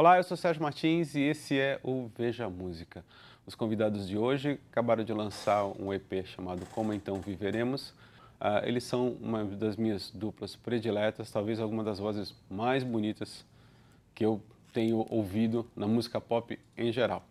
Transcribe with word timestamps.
Olá, 0.00 0.16
eu 0.16 0.22
sou 0.22 0.34
Sérgio 0.34 0.62
Martins 0.62 1.14
e 1.14 1.20
esse 1.20 1.60
é 1.60 1.78
o 1.82 2.10
Veja 2.16 2.48
Música. 2.48 3.04
Os 3.44 3.54
convidados 3.54 4.08
de 4.08 4.16
hoje 4.16 4.58
acabaram 4.72 5.04
de 5.04 5.12
lançar 5.12 5.66
um 5.78 5.92
EP 5.92 6.24
chamado 6.24 6.64
Como 6.72 6.94
Então 6.94 7.20
Viveremos. 7.20 7.90
Uh, 8.40 8.64
eles 8.64 8.82
são 8.82 9.10
uma 9.20 9.44
das 9.44 9.76
minhas 9.76 10.10
duplas 10.10 10.56
prediletas, 10.56 11.30
talvez 11.30 11.60
alguma 11.60 11.84
das 11.84 11.98
vozes 11.98 12.34
mais 12.48 12.82
bonitas 12.82 13.44
que 14.14 14.24
eu 14.24 14.42
tenho 14.72 15.06
ouvido 15.10 15.70
na 15.76 15.86
música 15.86 16.18
pop 16.18 16.58
em 16.78 16.90
geral. 16.90 17.22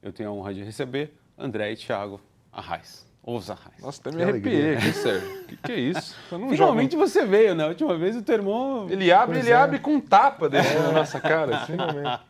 Eu 0.00 0.12
tenho 0.12 0.28
a 0.28 0.32
honra 0.32 0.54
de 0.54 0.62
receber 0.62 1.12
André 1.36 1.72
e 1.72 1.76
Thiago 1.76 2.20
Arraes. 2.52 3.11
Os 3.24 3.48
Arraes. 3.48 3.80
Nossa, 3.80 4.00
até 4.00 4.16
me 4.16 4.22
arrepiei 4.22 4.74
aqui, 4.74 4.92
Sérgio. 4.92 5.42
O 5.42 5.44
que, 5.44 5.56
que 5.56 5.72
é 5.72 5.78
isso? 5.78 6.16
Finalmente 6.28 6.92
jogo... 6.92 7.06
você 7.06 7.24
veio, 7.24 7.54
né? 7.54 7.64
A 7.64 7.68
última 7.68 7.96
vez 7.96 8.16
o 8.16 8.22
termo... 8.22 8.88
Ele 8.90 9.12
abre, 9.12 9.36
pois 9.36 9.46
ele 9.46 9.54
é. 9.54 9.56
abre 9.56 9.78
com 9.78 10.00
tapa 10.00 10.48
dentro 10.48 10.82
da 10.82 10.92
nossa 10.92 11.20
cara. 11.20 11.58
Assim. 11.58 11.72
Finalmente. 11.72 12.20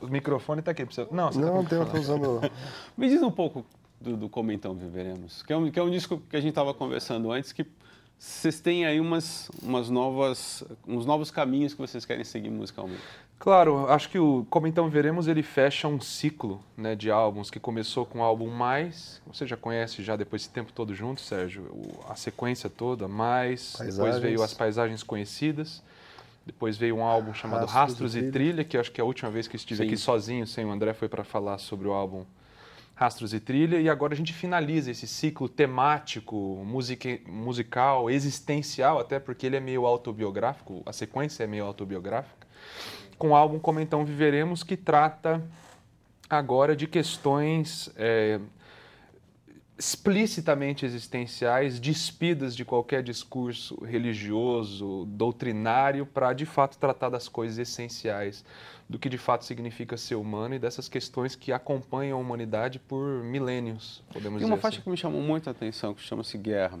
O 0.00 0.06
microfone 0.06 0.60
está 0.60 0.70
aqui. 0.70 0.84
Precisa... 0.84 1.08
Não, 1.10 1.32
você 1.32 1.40
tá 1.40 1.46
não, 1.46 1.64
tá 1.64 1.76
eu 1.76 1.86
tô 1.86 1.98
usando... 1.98 2.40
Me 2.96 3.08
diz 3.08 3.22
um 3.22 3.30
pouco 3.30 3.66
do, 4.00 4.16
do 4.16 4.28
Como 4.28 4.52
Então 4.52 4.74
Viveremos, 4.74 5.42
que 5.42 5.52
é 5.52 5.56
um, 5.56 5.70
que 5.70 5.78
é 5.78 5.82
um 5.82 5.90
disco 5.90 6.22
que 6.30 6.36
a 6.36 6.40
gente 6.40 6.50
estava 6.50 6.72
conversando 6.72 7.32
antes, 7.32 7.52
que 7.52 7.66
vocês 8.24 8.58
têm 8.58 8.86
aí 8.86 9.00
umas, 9.00 9.50
umas 9.62 9.90
novas, 9.90 10.64
uns 10.88 11.04
novos 11.04 11.30
caminhos 11.30 11.74
que 11.74 11.80
vocês 11.80 12.06
querem 12.06 12.24
seguir 12.24 12.50
musicalmente. 12.50 13.02
Claro, 13.38 13.86
acho 13.90 14.08
que 14.08 14.18
o 14.18 14.46
Como 14.48 14.66
Então 14.66 14.88
Veremos, 14.88 15.28
ele 15.28 15.42
fecha 15.42 15.86
um 15.86 16.00
ciclo 16.00 16.62
né, 16.74 16.94
de 16.94 17.10
álbuns 17.10 17.50
que 17.50 17.60
começou 17.60 18.06
com 18.06 18.20
o 18.20 18.22
álbum 18.22 18.48
Mais, 18.48 19.20
você 19.26 19.46
já 19.46 19.58
conhece 19.58 20.02
já 20.02 20.16
depois 20.16 20.42
desse 20.42 20.54
tempo 20.54 20.72
todo 20.72 20.94
junto, 20.94 21.20
Sérgio, 21.20 21.64
o, 21.64 22.00
a 22.08 22.14
sequência 22.14 22.70
toda, 22.70 23.06
Mais, 23.06 23.72
Paisagens. 23.76 23.96
depois 23.96 24.18
veio 24.18 24.42
As 24.42 24.54
Paisagens 24.54 25.02
Conhecidas, 25.02 25.82
depois 26.46 26.78
veio 26.78 26.96
um 26.96 27.04
álbum 27.04 27.34
chamado 27.34 27.66
Rastros, 27.66 27.74
Rastros 27.74 28.16
e 28.16 28.18
Trilha. 28.20 28.32
Trilha, 28.32 28.64
que 28.64 28.78
acho 28.78 28.90
que 28.90 29.02
é 29.02 29.04
a 29.04 29.06
última 29.06 29.30
vez 29.30 29.46
que 29.46 29.56
estive 29.56 29.82
Sim. 29.82 29.86
aqui 29.86 29.96
sozinho, 29.98 30.46
sem 30.46 30.64
o 30.64 30.70
André, 30.70 30.94
foi 30.94 31.08
para 31.10 31.24
falar 31.24 31.58
sobre 31.58 31.88
o 31.88 31.92
álbum 31.92 32.24
Rastros 32.94 33.34
e 33.34 33.40
Trilha, 33.40 33.80
e 33.80 33.88
agora 33.88 34.14
a 34.14 34.16
gente 34.16 34.32
finaliza 34.32 34.90
esse 34.90 35.06
ciclo 35.06 35.48
temático, 35.48 36.62
musique, 36.64 37.22
musical, 37.26 38.08
existencial, 38.08 39.00
até 39.00 39.18
porque 39.18 39.46
ele 39.46 39.56
é 39.56 39.60
meio 39.60 39.84
autobiográfico, 39.84 40.82
a 40.86 40.92
sequência 40.92 41.42
é 41.42 41.46
meio 41.46 41.64
autobiográfica, 41.64 42.46
com 43.18 43.30
o 43.30 43.36
álbum 43.36 43.58
Como 43.58 43.80
Então 43.80 44.04
Viveremos, 44.04 44.62
que 44.62 44.76
trata 44.76 45.42
agora 46.30 46.76
de 46.76 46.86
questões 46.86 47.90
é, 47.96 48.38
explicitamente 49.76 50.86
existenciais, 50.86 51.80
despidas 51.80 52.54
de 52.54 52.64
qualquer 52.64 53.02
discurso 53.02 53.82
religioso, 53.84 55.04
doutrinário, 55.06 56.06
para 56.06 56.32
de 56.32 56.46
fato 56.46 56.78
tratar 56.78 57.08
das 57.08 57.28
coisas 57.28 57.58
essenciais 57.58 58.44
do 58.88 58.98
que 58.98 59.08
de 59.08 59.18
fato 59.18 59.44
significa 59.44 59.96
ser 59.96 60.16
humano 60.16 60.54
e 60.54 60.58
dessas 60.58 60.88
questões 60.88 61.34
que 61.34 61.52
acompanham 61.52 62.18
a 62.18 62.20
humanidade 62.20 62.78
por 62.78 63.22
milênios, 63.24 64.02
podemos 64.12 64.38
Tem 64.38 64.46
uma 64.46 64.58
faixa 64.58 64.76
assim. 64.76 64.84
que 64.84 64.90
me 64.90 64.96
chamou 64.96 65.22
muita 65.22 65.50
atenção, 65.50 65.94
que 65.94 66.02
chama-se 66.02 66.36
Guerra, 66.36 66.78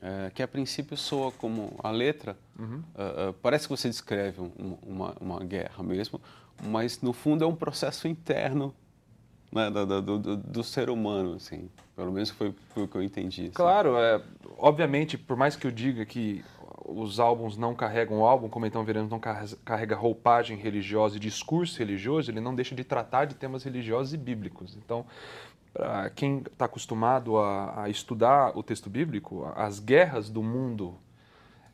é, 0.00 0.30
que 0.34 0.42
a 0.42 0.48
princípio 0.48 0.96
soa 0.96 1.32
como 1.32 1.76
a 1.82 1.90
letra, 1.90 2.36
uhum. 2.58 2.82
uh, 2.94 3.30
uh, 3.30 3.32
parece 3.42 3.66
que 3.68 3.76
você 3.76 3.88
descreve 3.88 4.40
um, 4.40 4.76
uma, 4.82 5.14
uma 5.20 5.40
guerra 5.40 5.82
mesmo, 5.82 6.20
mas 6.62 7.02
no 7.02 7.12
fundo 7.12 7.44
é 7.44 7.46
um 7.46 7.56
processo 7.56 8.06
interno 8.06 8.74
né, 9.52 9.68
do, 9.68 10.00
do, 10.00 10.18
do, 10.18 10.36
do, 10.36 10.64
ser 10.64 10.88
humano, 10.88 11.34
assim. 11.34 11.68
Pelo 11.96 12.12
menos 12.12 12.30
foi, 12.30 12.54
foi 12.68 12.84
o 12.84 12.88
que 12.88 12.96
eu 12.96 13.02
entendi. 13.02 13.42
Assim. 13.42 13.50
Claro, 13.50 13.96
é, 13.96 14.22
obviamente, 14.56 15.18
por 15.18 15.36
mais 15.36 15.56
que 15.56 15.66
eu 15.66 15.70
diga 15.70 16.06
que 16.06 16.44
os 16.84 17.20
álbuns 17.20 17.56
não 17.56 17.74
carregam 17.74 18.20
o 18.20 18.26
álbum, 18.26 18.48
como 18.48 18.66
então 18.66 18.84
veremos, 18.84 19.10
não 19.10 19.20
carrega 19.20 19.96
roupagem 19.96 20.56
religiosa 20.56 21.16
e 21.16 21.20
discurso 21.20 21.78
religioso, 21.78 22.30
ele 22.30 22.40
não 22.40 22.54
deixa 22.54 22.74
de 22.74 22.84
tratar 22.84 23.24
de 23.24 23.34
temas 23.34 23.64
religiosos 23.64 24.12
e 24.14 24.16
bíblicos. 24.16 24.76
Então, 24.76 25.04
para 25.72 26.10
quem 26.10 26.38
está 26.38 26.64
acostumado 26.64 27.38
a, 27.38 27.84
a, 27.84 27.88
estudar 27.88 28.56
o 28.56 28.62
texto 28.62 28.90
bíblico, 28.90 29.50
as 29.54 29.78
guerras 29.78 30.28
do 30.28 30.42
mundo 30.42 30.96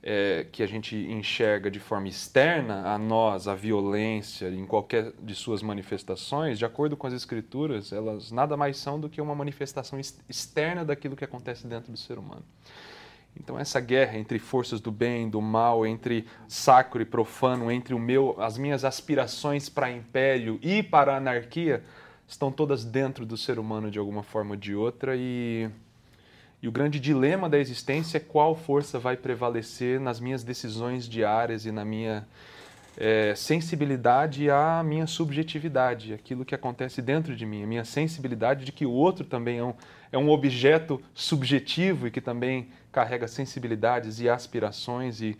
é, 0.02 0.46
que 0.52 0.62
a 0.62 0.66
gente 0.66 0.94
enxerga 0.94 1.70
de 1.70 1.80
forma 1.80 2.06
externa 2.06 2.92
a 2.92 2.98
nós, 2.98 3.48
a 3.48 3.54
violência 3.54 4.48
em 4.48 4.66
qualquer 4.66 5.12
de 5.20 5.34
suas 5.34 5.62
manifestações, 5.62 6.58
de 6.58 6.64
acordo 6.64 6.96
com 6.96 7.06
as 7.06 7.12
escrituras, 7.12 7.92
elas 7.92 8.30
nada 8.30 8.56
mais 8.56 8.76
são 8.76 9.00
do 9.00 9.08
que 9.08 9.20
uma 9.20 9.34
manifestação 9.34 9.98
externa 10.28 10.84
daquilo 10.84 11.16
que 11.16 11.24
acontece 11.24 11.66
dentro 11.66 11.90
do 11.90 11.98
ser 11.98 12.18
humano. 12.18 12.44
Então 13.38 13.58
essa 13.58 13.80
guerra 13.80 14.18
entre 14.18 14.38
forças 14.38 14.80
do 14.80 14.90
bem, 14.90 15.28
do 15.28 15.40
mal, 15.40 15.86
entre 15.86 16.26
sacro 16.48 17.02
e 17.02 17.04
profano, 17.04 17.70
entre 17.70 17.94
o 17.94 17.98
meu, 17.98 18.34
as 18.38 18.56
minhas 18.58 18.84
aspirações 18.84 19.68
para 19.68 19.90
império 19.90 20.58
e 20.62 20.82
para 20.82 21.16
anarquia, 21.16 21.82
estão 22.26 22.50
todas 22.50 22.84
dentro 22.84 23.24
do 23.24 23.36
ser 23.36 23.58
humano 23.58 23.90
de 23.90 23.98
alguma 23.98 24.22
forma 24.22 24.52
ou 24.52 24.56
de 24.56 24.74
outra. 24.74 25.14
E 25.16 25.70
e 26.62 26.68
o 26.68 26.72
grande 26.72 26.98
dilema 26.98 27.48
da 27.48 27.58
existência 27.58 28.16
é 28.16 28.20
qual 28.20 28.56
força 28.56 28.98
vai 28.98 29.16
prevalecer 29.16 30.00
nas 30.00 30.18
minhas 30.18 30.42
decisões 30.42 31.08
diárias 31.08 31.66
e 31.66 31.70
na 31.70 31.84
minha 31.84 32.26
é, 32.96 33.34
sensibilidade 33.34 34.50
à 34.50 34.82
minha 34.82 35.06
subjetividade, 35.06 36.14
aquilo 36.14 36.44
que 36.44 36.54
acontece 36.54 37.02
dentro 37.02 37.36
de 37.36 37.44
mim, 37.44 37.62
a 37.62 37.66
minha 37.66 37.84
sensibilidade 37.84 38.64
de 38.64 38.72
que 38.72 38.86
o 38.86 38.90
outro 38.90 39.24
também 39.24 39.58
é 39.58 39.64
um, 39.64 39.74
é 40.10 40.18
um 40.18 40.30
objeto 40.30 41.00
subjetivo 41.12 42.06
e 42.06 42.10
que 42.10 42.20
também 42.20 42.68
carrega 42.90 43.28
sensibilidades 43.28 44.20
e 44.20 44.28
aspirações 44.28 45.20
e, 45.20 45.36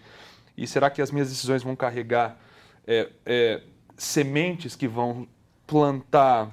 e 0.57 0.67
será 0.67 0.91
que 0.91 1.01
as 1.01 1.11
minhas 1.11 1.29
decisões 1.31 1.63
vão 1.63 1.75
carregar 1.75 2.39
é, 2.87 3.09
é, 3.25 3.63
sementes 3.97 4.77
que 4.77 4.87
vão 4.87 5.27
plantar 5.67 6.53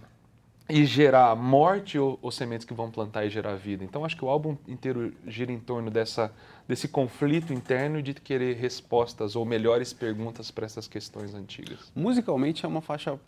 e 0.69 0.85
gerar 0.85 1.35
morte 1.35 1.99
ou, 1.99 2.17
ou, 2.21 2.31
sementes 2.31 2.65
que 2.65 2.73
vão 2.73 2.89
plantar 2.89 3.25
e 3.25 3.29
gerar 3.29 3.55
vida. 3.55 3.83
Então 3.83 4.05
acho 4.05 4.15
que 4.15 4.23
o 4.23 4.29
álbum 4.29 4.57
inteiro 4.67 5.13
gira 5.27 5.51
em 5.51 5.59
torno 5.59 5.91
dessa, 5.91 6.33
desse 6.67 6.87
conflito 6.87 7.53
interno 7.53 8.01
de 8.01 8.13
querer 8.13 8.55
respostas 8.55 9.35
ou 9.35 9.45
melhores 9.45 9.93
perguntas 9.93 10.49
para 10.49 10.65
essas 10.65 10.87
questões 10.87 11.33
antigas. 11.33 11.91
Musicalmente 11.95 12.65
é 12.65 12.67
uma 12.67 12.81
faixa 12.81 13.19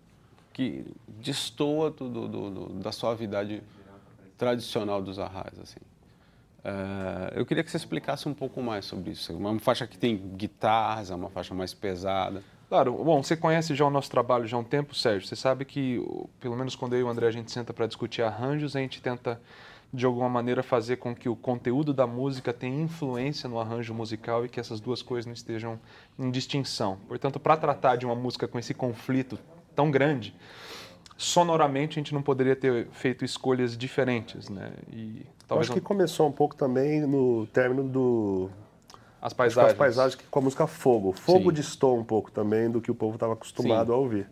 que 0.54 0.86
destoa 1.08 1.92
do, 1.92 2.10
do, 2.10 2.28
do, 2.28 2.70
da 2.76 2.92
suavidade 2.92 3.62
tradicional 4.38 5.02
dos 5.02 5.20
arrais. 5.20 5.60
Assim. 5.62 5.80
Uh, 6.64 7.36
eu 7.36 7.46
queria 7.46 7.64
que 7.64 7.70
você 7.70 7.78
explicasse 7.78 8.28
um 8.28 8.34
pouco 8.34 8.62
mais 8.62 8.86
sobre 8.86 9.12
isso. 9.12 9.32
É 9.32 9.36
uma 9.36 9.60
faixa 9.60 9.86
que 9.86 9.98
tem 9.98 10.18
guitarras, 10.18 11.12
é 11.12 11.16
uma 11.16 11.30
faixa 11.30 11.54
mais 11.54 11.74
pesada. 11.74 12.42
Claro, 12.70 12.94
bom, 13.04 13.22
você 13.22 13.38
conhece 13.38 13.76
já 13.76 13.86
o 13.86 13.90
nosso 13.90 14.10
trabalho 14.10 14.48
já 14.48 14.58
há 14.58 14.60
um 14.60 14.64
tempo, 14.64 14.96
Sérgio. 14.96 15.28
Você 15.28 15.36
sabe 15.36 15.66
que, 15.66 16.02
pelo 16.40 16.56
menos 16.56 16.76
quando 16.76 16.94
eu 16.94 17.02
e 17.02 17.04
o 17.04 17.10
André 17.10 17.28
a 17.28 17.32
gente 17.32 17.52
senta 17.52 17.72
para 17.72 17.86
discutir 17.86 18.24
arranjos, 18.24 18.76
a 18.76 18.80
gente 18.80 19.02
tenta 19.02 19.40
de 19.96 20.06
alguma 20.06 20.30
maneira 20.30 20.62
fazer 20.62 20.98
com 20.98 21.16
que 21.16 21.30
o 21.30 21.36
conteúdo 21.36 21.94
da 21.94 22.06
música 22.06 22.52
tenha 22.52 22.82
influência 22.82 23.50
no 23.50 23.60
arranjo 23.60 23.94
musical 23.94 24.46
e 24.46 24.50
que 24.50 24.60
essas 24.60 24.80
duas 24.80 25.02
coisas 25.02 25.26
não 25.26 25.34
estejam 25.34 25.80
em 26.20 26.30
distinção. 26.30 26.98
Portanto, 27.08 27.40
para 27.40 27.58
tratar 27.58 27.96
de 27.96 28.06
uma 28.06 28.16
música 28.16 28.48
com 28.48 28.60
esse 28.60 28.74
conflito 28.74 29.40
tão 29.76 29.90
grande, 29.90 30.36
sonoramente 31.18 31.98
a 31.98 32.00
gente 32.02 32.14
não 32.14 32.22
poderia 32.22 32.56
ter 32.56 32.88
feito 32.92 33.24
escolhas 33.24 33.78
diferentes, 33.78 34.50
né? 34.50 34.74
E 34.92 35.26
talvez 35.48 35.70
Eu 35.70 35.74
acho 35.74 35.74
que 35.74 35.82
começou 35.82 36.28
um 36.28 36.32
pouco 36.32 36.56
também 36.56 37.02
no 37.02 37.48
término 37.48 37.84
do 37.84 38.50
as 39.26 39.34
paisagens. 39.34 39.72
As 39.72 39.78
paisagens 39.78 40.22
com 40.30 40.40
a 40.40 40.42
música 40.44 40.68
Fogo. 40.68 41.12
Fogo 41.12 41.50
Sim. 41.50 41.56
distou 41.56 41.98
um 41.98 42.04
pouco 42.04 42.32
também 42.32 42.70
do 42.70 42.80
que 42.80 42.92
o 42.92 42.96
povo 42.96 43.16
estava 43.16 43.34
acostumado 43.34 43.88
Sim. 43.88 43.94
a 43.94 43.96
ouvir. 43.96 44.30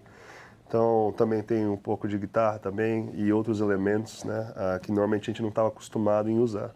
Então 0.73 1.13
também 1.15 1.43
tem 1.43 1.67
um 1.67 1.77
pouco 1.77 2.07
de 2.07 2.17
guitarra 2.17 2.57
também 2.57 3.11
e 3.13 3.31
outros 3.31 3.61
elementos, 3.61 4.23
né, 4.23 4.51
uh, 4.55 4.79
que 4.79 4.91
normalmente 4.91 5.29
a 5.29 5.31
gente 5.31 5.43
não 5.43 5.49
estava 5.49 5.67
acostumado 5.67 6.31
em 6.31 6.39
usar. 6.39 6.71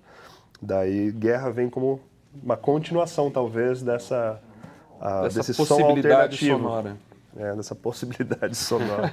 Daí 0.62 1.12
Guerra 1.12 1.50
vem 1.50 1.68
como 1.68 2.00
uma 2.44 2.56
continuação 2.56 3.32
talvez 3.32 3.82
dessa 3.82 4.40
uh, 5.02 5.24
dessa 5.24 5.40
desse 5.40 5.56
possibilidade 5.56 6.38
som 6.38 6.60
sonora 6.60 6.96
é, 7.38 7.56
dessa 7.56 7.76
possibilidade 7.76 8.56
sonora. 8.58 9.12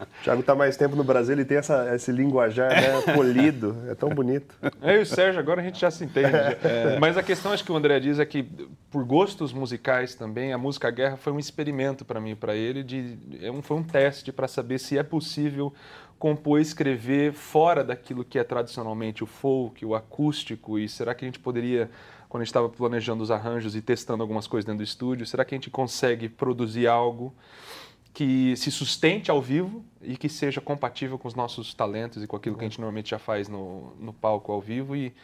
o 0.00 0.24
Thiago 0.24 0.40
está 0.40 0.54
mais 0.54 0.76
tempo 0.76 0.96
no 0.96 1.04
Brasil, 1.04 1.34
ele 1.34 1.44
tem 1.44 1.58
essa, 1.58 1.94
esse 1.94 2.10
linguajar 2.10 2.70
né, 2.70 3.00
polido, 3.14 3.76
é 3.88 3.94
tão 3.94 4.08
bonito. 4.08 4.54
Eu 4.82 4.98
e 4.98 5.02
o 5.02 5.06
Sérgio, 5.06 5.40
agora 5.40 5.60
a 5.60 5.64
gente 5.64 5.78
já 5.78 5.90
se 5.90 6.04
entende. 6.04 6.28
É. 6.68 6.98
Mas 6.98 7.16
a 7.16 7.22
questão, 7.22 7.52
acho 7.52 7.64
que 7.64 7.72
o 7.72 7.76
André 7.76 7.98
diz, 8.00 8.18
é 8.18 8.24
que 8.24 8.42
por 8.90 9.04
gostos 9.04 9.52
musicais 9.52 10.14
também, 10.14 10.52
a 10.52 10.58
música 10.58 10.90
Guerra 10.90 11.16
foi 11.16 11.32
um 11.32 11.38
experimento 11.38 12.04
para 12.04 12.20
mim 12.20 12.30
e 12.30 12.34
para 12.34 12.54
ele, 12.54 12.82
de, 12.82 13.18
é 13.40 13.62
foi 13.62 13.76
um 13.76 13.82
teste 13.82 14.32
para 14.32 14.48
saber 14.48 14.78
se 14.78 14.98
é 14.98 15.02
possível 15.02 15.72
compor 16.18 16.58
e 16.58 16.62
escrever 16.62 17.32
fora 17.32 17.84
daquilo 17.84 18.24
que 18.24 18.38
é 18.38 18.44
tradicionalmente 18.44 19.22
o 19.22 19.26
folk, 19.26 19.84
o 19.84 19.94
acústico, 19.94 20.78
e 20.78 20.88
será 20.88 21.14
que 21.14 21.24
a 21.24 21.28
gente 21.28 21.38
poderia 21.38 21.88
quando 22.28 22.42
a 22.42 22.44
gente 22.44 22.50
estava 22.50 22.68
planejando 22.68 23.22
os 23.22 23.30
arranjos 23.30 23.74
e 23.74 23.80
testando 23.80 24.22
algumas 24.22 24.46
coisas 24.46 24.64
dentro 24.64 24.78
do 24.78 24.84
estúdio, 24.84 25.26
será 25.26 25.44
que 25.44 25.54
a 25.54 25.56
gente 25.56 25.70
consegue 25.70 26.28
produzir 26.28 26.86
algo 26.86 27.34
que 28.12 28.56
se 28.56 28.70
sustente 28.70 29.30
ao 29.30 29.40
vivo 29.40 29.84
e 30.02 30.16
que 30.16 30.28
seja 30.28 30.60
compatível 30.60 31.18
com 31.18 31.28
os 31.28 31.34
nossos 31.34 31.72
talentos 31.72 32.22
e 32.22 32.26
com 32.26 32.36
aquilo 32.36 32.56
que 32.56 32.64
a 32.64 32.68
gente 32.68 32.80
normalmente 32.80 33.10
já 33.10 33.18
faz 33.18 33.48
no, 33.48 33.94
no 33.98 34.12
palco 34.12 34.50
ao 34.50 34.60
vivo 34.60 34.96
e, 34.96 35.14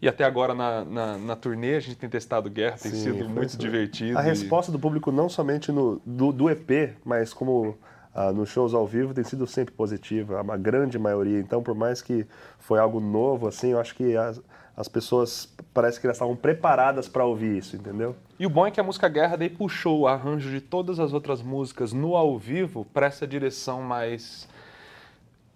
E 0.00 0.08
até 0.08 0.24
agora 0.24 0.54
na, 0.54 0.84
na, 0.84 1.18
na, 1.18 1.36
turnê 1.36 1.74
a 1.74 1.80
gente 1.80 1.96
tem 1.96 2.08
testado 2.08 2.48
Guerra, 2.48 2.78
tem 2.78 2.92
Sim, 2.92 3.02
sido 3.02 3.28
muito 3.28 3.56
divertido. 3.56 4.16
A 4.18 4.22
e... 4.22 4.26
resposta 4.26 4.70
do 4.70 4.78
público 4.78 5.10
não 5.10 5.28
somente 5.28 5.72
no, 5.72 6.00
do, 6.06 6.32
do 6.32 6.50
EP, 6.50 6.96
mas 7.04 7.34
como 7.34 7.76
ah, 8.16 8.32
nos 8.32 8.48
shows 8.48 8.72
ao 8.72 8.86
vivo 8.86 9.12
tem 9.12 9.22
sido 9.22 9.46
sempre 9.46 9.74
positiva, 9.74 10.40
a 10.40 10.56
grande 10.56 10.98
maioria. 10.98 11.38
Então, 11.38 11.62
por 11.62 11.74
mais 11.74 12.00
que 12.00 12.26
foi 12.58 12.78
algo 12.78 12.98
novo, 12.98 13.46
assim, 13.46 13.72
eu 13.72 13.78
acho 13.78 13.94
que 13.94 14.16
as, 14.16 14.40
as 14.74 14.88
pessoas 14.88 15.54
parece 15.74 16.00
que 16.00 16.06
elas 16.06 16.16
estavam 16.16 16.34
preparadas 16.34 17.08
para 17.08 17.26
ouvir 17.26 17.58
isso, 17.58 17.76
entendeu? 17.76 18.16
E 18.38 18.46
o 18.46 18.48
bom 18.48 18.66
é 18.66 18.70
que 18.70 18.80
a 18.80 18.82
música 18.82 19.06
Guerra 19.06 19.36
daí 19.36 19.50
puxou 19.50 20.00
o 20.00 20.08
arranjo 20.08 20.48
de 20.48 20.62
todas 20.62 20.98
as 20.98 21.12
outras 21.12 21.42
músicas 21.42 21.92
no 21.92 22.16
ao 22.16 22.38
vivo 22.38 22.86
para 22.86 23.04
essa 23.04 23.26
direção 23.26 23.82
mais 23.82 24.48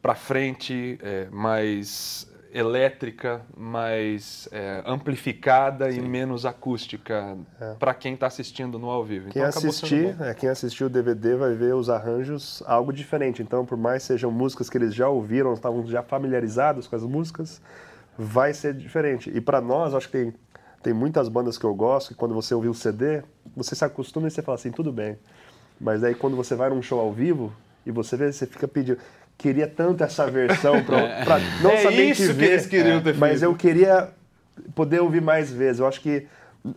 para 0.02 0.14
frente, 0.14 0.98
é, 1.02 1.28
mais 1.30 2.29
elétrica, 2.52 3.42
mais 3.56 4.48
é, 4.50 4.82
amplificada 4.84 5.90
Sim. 5.90 5.98
e 5.98 6.08
menos 6.08 6.44
acústica 6.44 7.36
é. 7.60 7.74
para 7.74 7.94
quem 7.94 8.14
está 8.14 8.26
assistindo 8.26 8.78
no 8.78 8.88
ao 8.90 9.04
vivo. 9.04 9.30
Quem 9.30 9.42
então, 9.42 9.48
assistir, 9.48 10.16
é, 10.20 10.34
quem 10.34 10.48
assistiu 10.48 10.86
o 10.88 10.90
DVD 10.90 11.36
vai 11.36 11.54
ver 11.54 11.74
os 11.74 11.88
arranjos 11.88 12.62
algo 12.66 12.92
diferente. 12.92 13.42
Então, 13.42 13.64
por 13.64 13.78
mais 13.78 14.02
sejam 14.02 14.30
músicas 14.30 14.68
que 14.68 14.76
eles 14.76 14.94
já 14.94 15.08
ouviram, 15.08 15.52
estavam 15.52 15.86
já 15.86 16.02
familiarizados 16.02 16.86
com 16.86 16.96
as 16.96 17.02
músicas, 17.02 17.60
vai 18.18 18.52
ser 18.52 18.74
diferente. 18.74 19.30
E 19.34 19.40
para 19.40 19.60
nós, 19.60 19.94
acho 19.94 20.08
que 20.08 20.18
tem 20.18 20.34
tem 20.82 20.92
muitas 20.92 21.28
bandas 21.28 21.58
que 21.58 21.64
eu 21.64 21.74
gosto 21.74 22.08
que 22.08 22.14
quando 22.14 22.34
você 22.34 22.54
ouvir 22.54 22.68
o 22.68 22.74
CD, 22.74 23.22
você 23.54 23.74
se 23.74 23.84
acostuma 23.84 24.28
e 24.28 24.30
você 24.30 24.40
fala 24.40 24.56
assim, 24.56 24.70
tudo 24.70 24.92
bem. 24.92 25.18
Mas 25.78 26.00
daí 26.00 26.14
quando 26.14 26.36
você 26.36 26.54
vai 26.54 26.70
num 26.70 26.82
show 26.82 26.98
ao 26.98 27.12
vivo 27.12 27.52
e 27.84 27.90
você 27.90 28.16
vê, 28.16 28.32
você 28.32 28.46
fica 28.46 28.66
pedindo, 28.66 28.98
queria 29.40 29.66
tanto 29.66 30.04
essa 30.04 30.30
versão 30.30 30.84
para 30.84 31.00
é. 31.00 31.24
não 31.62 31.70
é 31.70 31.82
somente 31.82 32.22
isso 32.22 32.34
ver, 32.34 32.46
que 32.46 32.52
eles 32.52 32.66
queriam 32.66 33.02
ter 33.02 33.16
mas 33.16 33.42
eu 33.42 33.54
queria 33.54 34.10
poder 34.74 35.00
ouvir 35.00 35.22
mais 35.22 35.50
vezes. 35.50 35.80
Eu 35.80 35.86
acho 35.86 36.00
que 36.00 36.26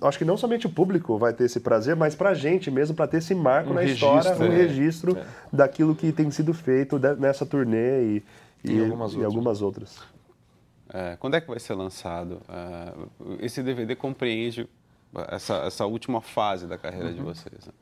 acho 0.02 0.18
que 0.18 0.24
não 0.24 0.38
somente 0.38 0.66
o 0.66 0.70
público 0.70 1.18
vai 1.18 1.34
ter 1.34 1.44
esse 1.44 1.60
prazer, 1.60 1.96
mas 1.96 2.16
para 2.16 2.30
a 2.30 2.34
gente 2.34 2.72
mesmo, 2.72 2.96
para 2.96 3.06
ter 3.06 3.18
esse 3.18 3.36
marco 3.36 3.72
um 3.72 3.74
na 3.74 3.82
registro, 3.82 4.18
história, 4.18 4.42
um 4.42 4.54
é. 4.54 4.56
registro 4.56 5.18
é. 5.18 5.26
daquilo 5.52 5.94
que 5.94 6.12
tem 6.14 6.32
sido 6.32 6.54
feito 6.54 6.98
nessa 7.20 7.46
turnê 7.46 8.02
e, 8.02 8.24
e, 8.64 8.72
e, 8.72 8.84
algumas, 8.84 9.14
e 9.14 9.24
algumas, 9.24 9.62
outras. 9.62 10.00
É, 10.94 11.18
quando 11.20 11.36
é 11.36 11.42
que 11.42 11.48
vai 11.48 11.60
ser 11.60 11.74
lançado? 11.74 12.42
É, 12.48 13.46
esse 13.46 13.62
DVD 13.62 13.94
compreende 13.94 14.70
essa, 15.30 15.56
essa 15.66 15.86
última 15.86 16.22
fase 16.22 16.66
da 16.66 16.78
carreira 16.78 17.10
uhum. 17.10 17.16
de 17.16 17.22
vocês. 17.22 17.66
Né? 17.66 17.74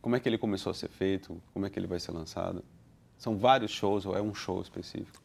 Como 0.00 0.16
é 0.16 0.20
que 0.20 0.28
ele 0.28 0.38
começou 0.38 0.70
a 0.70 0.74
ser 0.74 0.88
feito? 0.88 1.36
Como 1.52 1.66
é 1.66 1.70
que 1.70 1.78
ele 1.78 1.86
vai 1.86 2.00
ser 2.00 2.12
lançado? 2.12 2.64
São 3.22 3.36
vários 3.36 3.70
shows 3.70 4.04
ou 4.04 4.16
é 4.16 4.20
um 4.20 4.34
show 4.34 4.60
específico? 4.60 5.22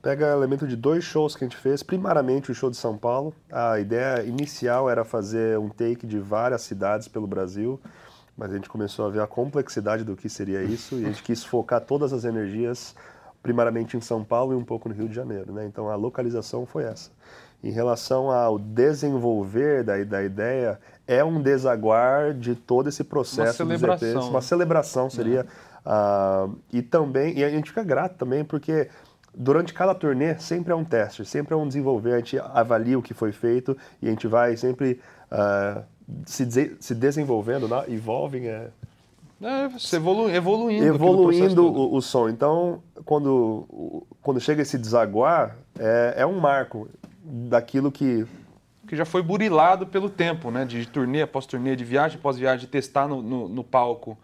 Pega 0.00 0.30
elemento 0.30 0.68
de 0.68 0.76
dois 0.76 1.02
shows 1.02 1.34
que 1.34 1.42
a 1.42 1.48
gente 1.48 1.56
fez. 1.56 1.82
Primeiramente, 1.82 2.52
o 2.52 2.54
show 2.54 2.70
de 2.70 2.76
São 2.76 2.96
Paulo. 2.96 3.34
A 3.50 3.80
ideia 3.80 4.22
inicial 4.22 4.88
era 4.88 5.04
fazer 5.04 5.58
um 5.58 5.68
take 5.68 6.06
de 6.06 6.20
várias 6.20 6.62
cidades 6.62 7.08
pelo 7.08 7.26
Brasil, 7.26 7.80
mas 8.36 8.52
a 8.52 8.54
gente 8.54 8.68
começou 8.68 9.04
a 9.04 9.10
ver 9.10 9.20
a 9.20 9.26
complexidade 9.26 10.04
do 10.04 10.14
que 10.14 10.28
seria 10.28 10.62
isso 10.62 10.94
e 10.94 11.04
a 11.04 11.08
gente 11.08 11.24
quis 11.24 11.42
focar 11.42 11.80
todas 11.80 12.12
as 12.12 12.24
energias, 12.24 12.94
primeiramente 13.42 13.96
em 13.96 14.00
São 14.00 14.22
Paulo 14.22 14.52
e 14.52 14.56
um 14.56 14.64
pouco 14.64 14.88
no 14.88 14.94
Rio 14.94 15.08
de 15.08 15.14
Janeiro. 15.16 15.52
Né? 15.52 15.66
Então, 15.66 15.90
a 15.90 15.96
localização 15.96 16.64
foi 16.64 16.84
essa. 16.84 17.10
Em 17.64 17.72
relação 17.72 18.30
ao 18.30 18.60
desenvolver 18.60 19.82
da, 19.82 20.04
da 20.04 20.22
ideia, 20.22 20.78
é 21.04 21.24
um 21.24 21.42
desaguar 21.42 22.32
de 22.32 22.54
todo 22.54 22.88
esse 22.88 23.02
processo 23.02 23.64
uma 23.64 23.76
celebração, 23.76 24.08
EPs. 24.08 24.28
Uma 24.28 24.40
celebração 24.40 25.10
seria. 25.10 25.40
É 25.40 25.73
Uh, 25.84 26.56
e 26.72 26.80
também, 26.80 27.38
e 27.38 27.44
a 27.44 27.50
gente 27.50 27.68
fica 27.68 27.84
grato 27.84 28.16
também 28.16 28.42
porque 28.42 28.88
durante 29.34 29.74
cada 29.74 29.94
turnê 29.94 30.38
sempre 30.38 30.72
é 30.72 30.76
um 30.76 30.84
teste, 30.84 31.24
sempre 31.26 31.52
é 31.52 31.56
um 31.56 31.68
desenvolver, 31.68 32.14
a 32.14 32.18
gente 32.18 32.38
avalia 32.38 32.98
o 32.98 33.02
que 33.02 33.12
foi 33.12 33.32
feito 33.32 33.76
e 34.00 34.06
a 34.06 34.10
gente 34.10 34.26
vai 34.26 34.56
sempre 34.56 35.00
uh, 35.30 35.82
se, 36.24 36.46
de, 36.46 36.76
se 36.80 36.94
desenvolvendo, 36.94 37.68
né? 37.68 37.84
evolving 37.88 38.46
é... 38.46 38.68
É, 39.42 39.94
evolu 39.94 40.30
evoluindo. 40.30 40.86
Evoluindo 40.86 41.66
o, 41.66 41.96
o, 41.96 42.00
som. 42.00 42.30
Então, 42.30 42.82
quando, 43.04 44.06
quando 44.22 44.40
chega 44.40 44.62
esse 44.62 44.78
desaguar, 44.78 45.58
é, 45.78 46.14
é 46.18 46.26
um 46.26 46.38
marco 46.40 46.88
daquilo 47.22 47.92
que 47.92 48.26
que 48.86 48.94
já 48.94 49.04
foi 49.04 49.22
burilado 49.22 49.86
pelo 49.86 50.10
tempo, 50.10 50.50
né? 50.50 50.64
De 50.64 50.86
turnê 50.86 51.22
após 51.22 51.46
turnê, 51.46 51.74
de 51.74 51.84
viagem 51.84 52.18
após 52.18 52.36
viagem, 52.36 52.60
de 52.60 52.66
testar 52.66 53.08
no, 53.08 53.22
no, 53.22 53.48
no 53.48 53.64
palco 53.64 54.16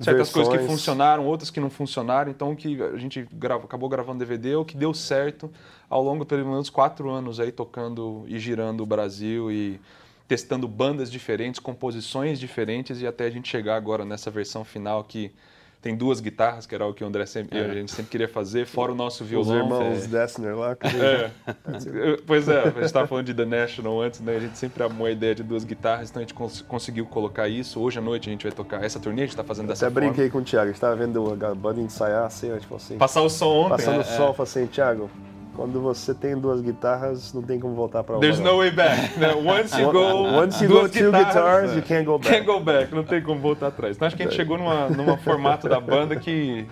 certas 0.00 0.28
versões. 0.28 0.48
coisas 0.48 0.66
que 0.66 0.72
funcionaram, 0.72 1.26
outras 1.26 1.50
que 1.50 1.60
não 1.60 1.70
funcionaram. 1.70 2.30
Então, 2.30 2.52
o 2.52 2.56
que 2.56 2.80
a 2.82 2.96
gente 2.96 3.26
grava, 3.32 3.64
acabou 3.64 3.88
gravando 3.88 4.18
DVD, 4.18 4.56
o 4.56 4.64
que 4.64 4.76
deu 4.76 4.94
certo 4.94 5.50
ao 5.90 6.02
longo 6.02 6.24
pelo 6.24 6.44
menos 6.46 6.70
quatro 6.70 7.10
anos 7.10 7.40
aí 7.40 7.50
tocando 7.50 8.24
e 8.26 8.38
girando 8.38 8.82
o 8.82 8.86
Brasil 8.86 9.50
e 9.50 9.80
testando 10.26 10.68
bandas 10.68 11.10
diferentes, 11.10 11.58
composições 11.58 12.38
diferentes 12.38 13.00
e 13.00 13.06
até 13.06 13.24
a 13.24 13.30
gente 13.30 13.48
chegar 13.48 13.76
agora 13.76 14.04
nessa 14.04 14.30
versão 14.30 14.62
final 14.64 15.02
que 15.02 15.32
tem 15.80 15.96
duas 15.96 16.20
guitarras, 16.20 16.66
que 16.66 16.74
era 16.74 16.84
o 16.84 16.92
que 16.92 17.04
o 17.04 17.06
André 17.06 17.24
sempre, 17.24 17.58
é. 17.58 17.64
a 17.64 17.74
gente 17.74 17.92
sempre 17.92 18.10
queria 18.10 18.28
fazer, 18.28 18.66
fora 18.66 18.90
o 18.90 18.94
nosso 18.94 19.24
violão. 19.24 19.56
Os 19.56 19.62
irmãos 19.62 20.04
é. 20.04 20.06
Dessner 20.08 20.56
lá. 20.56 20.74
Que... 20.74 20.86
É. 20.86 21.30
pois 22.26 22.48
é, 22.48 22.60
a 22.60 22.70
gente 22.70 22.82
estava 22.82 23.06
falando 23.06 23.26
de 23.26 23.34
The 23.34 23.44
National 23.44 24.00
antes, 24.00 24.20
né? 24.20 24.36
A 24.36 24.40
gente 24.40 24.58
sempre 24.58 24.82
amou 24.82 25.06
a 25.06 25.10
ideia 25.10 25.34
de 25.34 25.42
duas 25.42 25.64
guitarras, 25.64 26.10
então 26.10 26.20
a 26.20 26.24
gente 26.24 26.34
cons 26.34 26.62
conseguiu 26.62 27.06
colocar 27.06 27.48
isso. 27.48 27.80
Hoje 27.80 27.98
à 27.98 28.02
noite 28.02 28.28
a 28.28 28.32
gente 28.32 28.42
vai 28.42 28.52
tocar 28.52 28.82
essa 28.82 28.98
turnê, 28.98 29.22
a 29.22 29.24
gente 29.24 29.30
está 29.30 29.44
fazendo 29.44 29.68
dessa 29.68 29.86
até 29.86 29.94
forma. 29.94 30.10
brinquei 30.10 30.28
com 30.30 30.38
o 30.38 30.42
Thiago, 30.42 30.64
a 30.64 30.66
gente 30.66 30.76
estava 30.76 30.96
vendo 30.96 31.44
a 31.44 31.54
banda 31.54 31.80
ensaiar 31.80 32.24
assim, 32.24 32.56
tipo 32.58 32.74
assim. 32.74 32.98
Passar 32.98 33.22
o 33.22 33.30
som 33.30 33.48
ontem. 33.48 33.70
Passando 33.70 33.98
o 33.98 34.00
é, 34.00 34.04
som, 34.04 34.34
é. 34.36 34.42
assim, 34.42 34.66
Thiago, 34.66 35.08
quando 35.58 35.80
você 35.80 36.14
tem 36.14 36.38
duas 36.38 36.60
guitarras, 36.60 37.34
não 37.34 37.42
tem 37.42 37.58
como 37.58 37.74
voltar 37.74 38.04
para 38.04 38.14
uma. 38.14 38.20
There's 38.20 38.38
no 38.38 38.58
way 38.58 38.70
back. 38.70 39.18
Né? 39.18 39.34
Once 39.34 39.76
you 39.76 39.90
go, 39.90 40.22
Once 40.40 40.64
you 40.64 40.70
go 40.70 40.88
two 40.88 41.10
guitars, 41.10 41.74
you 41.74 41.82
can't 41.82 42.04
go 42.04 42.16
back. 42.16 42.30
Can't 42.32 42.46
go 42.46 42.60
back, 42.60 42.94
não 42.94 43.02
tem 43.02 43.20
como 43.20 43.40
voltar 43.40 43.66
atrás. 43.66 43.96
Então 43.96 44.06
acho 44.06 44.16
que 44.16 44.22
a 44.22 44.26
gente 44.26 44.36
chegou 44.36 44.56
numa, 44.56 44.88
numa 44.88 45.16
formato 45.18 45.68
da 45.68 45.80
banda 45.80 46.14
que 46.14 46.64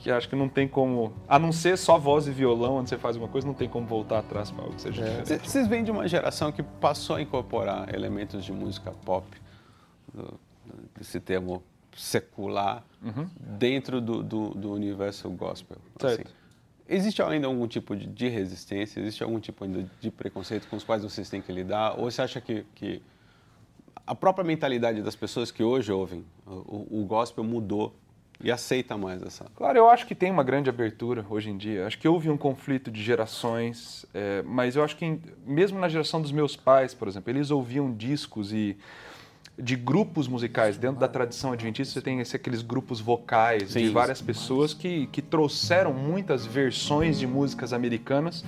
que 0.00 0.10
acho 0.10 0.28
que 0.28 0.36
não 0.36 0.48
tem 0.48 0.66
como, 0.68 1.14
a 1.28 1.38
não 1.38 1.52
ser 1.52 1.78
só 1.78 1.96
voz 1.96 2.26
e 2.26 2.32
violão, 2.32 2.74
onde 2.74 2.90
você 2.90 2.98
faz 2.98 3.16
uma 3.16 3.28
coisa, 3.28 3.46
não 3.46 3.54
tem 3.54 3.68
como 3.68 3.86
voltar 3.86 4.18
atrás 4.18 4.50
para 4.50 4.64
algo 4.64 4.74
que 4.74 4.82
seja 4.82 5.00
é. 5.00 5.20
diferente. 5.20 5.48
Vocês 5.48 5.68
vêm 5.68 5.84
de 5.84 5.92
uma 5.92 6.08
geração 6.08 6.50
que 6.50 6.60
passou 6.62 7.16
a 7.16 7.22
incorporar 7.22 7.94
elementos 7.94 8.44
de 8.44 8.52
música 8.52 8.92
pop, 9.04 9.24
esse 11.00 11.20
termo 11.20 11.62
secular, 11.96 12.82
uhum. 13.00 13.28
dentro 13.38 14.00
do, 14.00 14.24
do, 14.24 14.48
do, 14.50 14.72
universo 14.72 15.30
gospel. 15.30 15.78
Certo. 16.00 16.22
Assim. 16.22 16.41
Existe 16.94 17.22
ainda 17.22 17.46
algum 17.46 17.66
tipo 17.66 17.96
de 17.96 18.28
resistência? 18.28 19.00
Existe 19.00 19.22
algum 19.22 19.40
tipo 19.40 19.64
ainda 19.64 19.88
de 19.98 20.10
preconceito 20.10 20.68
com 20.68 20.76
os 20.76 20.84
quais 20.84 21.02
vocês 21.02 21.30
têm 21.30 21.40
que 21.40 21.50
lidar? 21.50 21.98
Ou 21.98 22.10
você 22.10 22.20
acha 22.20 22.38
que, 22.38 22.66
que 22.74 23.00
a 24.06 24.14
própria 24.14 24.44
mentalidade 24.44 25.00
das 25.00 25.16
pessoas 25.16 25.50
que 25.50 25.62
hoje 25.62 25.90
ouvem 25.90 26.22
o, 26.46 27.00
o 27.00 27.04
gospel 27.06 27.42
mudou 27.42 27.94
e 28.44 28.50
aceita 28.52 28.94
mais 28.98 29.22
essa? 29.22 29.46
Claro, 29.56 29.78
eu 29.78 29.88
acho 29.88 30.06
que 30.06 30.14
tem 30.14 30.30
uma 30.30 30.44
grande 30.44 30.68
abertura 30.68 31.24
hoje 31.30 31.48
em 31.48 31.56
dia. 31.56 31.86
Acho 31.86 31.98
que 31.98 32.06
houve 32.06 32.28
um 32.28 32.36
conflito 32.36 32.90
de 32.90 33.02
gerações, 33.02 34.04
é, 34.12 34.42
mas 34.42 34.76
eu 34.76 34.84
acho 34.84 34.96
que 34.96 35.18
mesmo 35.46 35.78
na 35.78 35.88
geração 35.88 36.20
dos 36.20 36.30
meus 36.30 36.56
pais, 36.56 36.92
por 36.92 37.08
exemplo, 37.08 37.30
eles 37.30 37.50
ouviam 37.50 37.90
discos 37.90 38.52
e 38.52 38.76
de 39.58 39.76
grupos 39.76 40.26
musicais. 40.28 40.76
Dentro 40.76 40.98
da 40.98 41.08
tradição 41.08 41.52
adventista, 41.52 41.94
você 41.94 42.00
tem 42.00 42.20
esse, 42.20 42.36
aqueles 42.36 42.62
grupos 42.62 43.00
vocais 43.00 43.72
Sim, 43.72 43.84
de 43.84 43.90
várias 43.90 44.20
pessoas 44.20 44.72
que, 44.74 45.06
que 45.08 45.20
trouxeram 45.20 45.92
muitas 45.92 46.46
versões 46.46 47.18
de 47.18 47.26
músicas 47.26 47.72
americanas 47.72 48.44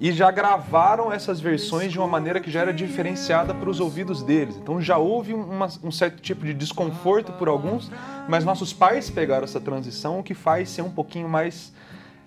e 0.00 0.12
já 0.12 0.30
gravaram 0.30 1.12
essas 1.12 1.40
versões 1.40 1.92
de 1.92 1.98
uma 1.98 2.08
maneira 2.08 2.40
que 2.40 2.50
já 2.50 2.60
era 2.60 2.72
diferenciada 2.72 3.54
para 3.54 3.70
os 3.70 3.78
ouvidos 3.78 4.22
deles. 4.22 4.56
Então 4.56 4.80
já 4.82 4.98
houve 4.98 5.32
uma, 5.32 5.68
um 5.82 5.90
certo 5.90 6.20
tipo 6.20 6.44
de 6.44 6.52
desconforto 6.52 7.32
por 7.32 7.48
alguns, 7.48 7.90
mas 8.28 8.44
nossos 8.44 8.72
pais 8.72 9.08
pegaram 9.08 9.44
essa 9.44 9.60
transição, 9.60 10.18
o 10.18 10.22
que 10.22 10.34
faz 10.34 10.68
ser 10.70 10.82
um 10.82 10.90
pouquinho 10.90 11.28
mais 11.28 11.72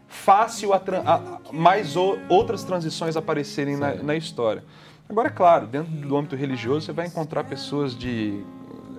fácil 0.07 0.71
a, 0.73 0.77
a 0.77 1.39
mais 1.51 1.97
o, 1.97 2.17
outras 2.29 2.63
transições 2.63 3.17
aparecerem 3.17 3.75
na, 3.75 3.95
na 3.95 4.15
história. 4.15 4.63
Agora, 5.09 5.27
é 5.27 5.31
claro, 5.31 5.67
dentro 5.67 5.91
do 5.91 6.17
âmbito 6.17 6.35
religioso, 6.35 6.85
você 6.85 6.91
vai 6.91 7.07
encontrar 7.07 7.43
pessoas 7.45 7.97
de 7.97 8.43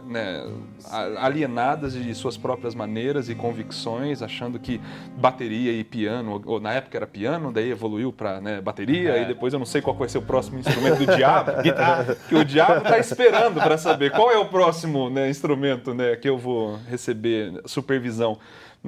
né, 0.09 0.43
alienadas 1.19 1.93
de 1.93 2.15
suas 2.15 2.37
próprias 2.37 2.75
maneiras 2.75 3.29
e 3.29 3.35
convicções, 3.35 4.23
achando 4.23 4.59
que 4.59 4.81
bateria 5.17 5.71
e 5.71 5.85
piano, 5.85 6.43
ou 6.47 6.59
na 6.59 6.73
época 6.73 6.97
era 6.97 7.07
piano, 7.07 7.53
daí 7.53 7.71
evoluiu 7.71 8.11
para 8.11 8.41
né, 8.41 8.61
bateria, 8.61 9.19
é. 9.19 9.23
e 9.23 9.27
depois 9.27 9.53
eu 9.53 9.59
não 9.59 9.67
sei 9.67 9.83
qual 9.83 9.95
vai 9.95 10.09
ser 10.09 10.19
o 10.19 10.23
próximo 10.23 10.59
instrumento 10.59 11.05
do 11.05 11.15
diabo, 11.15 11.63
guitarra, 11.63 12.17
que 12.27 12.35
o 12.35 12.45
diabo 12.45 12.79
está 12.79 12.99
esperando 12.99 13.61
para 13.61 13.77
saber 13.77 14.11
qual 14.13 14.31
é 14.31 14.39
o 14.39 14.47
próximo 14.47 15.11
né, 15.11 15.29
instrumento 15.29 15.93
né, 15.95 16.17
que 16.17 16.29
eu 16.29 16.39
vou 16.39 16.79
receber 16.89 17.61
supervisão. 17.67 18.39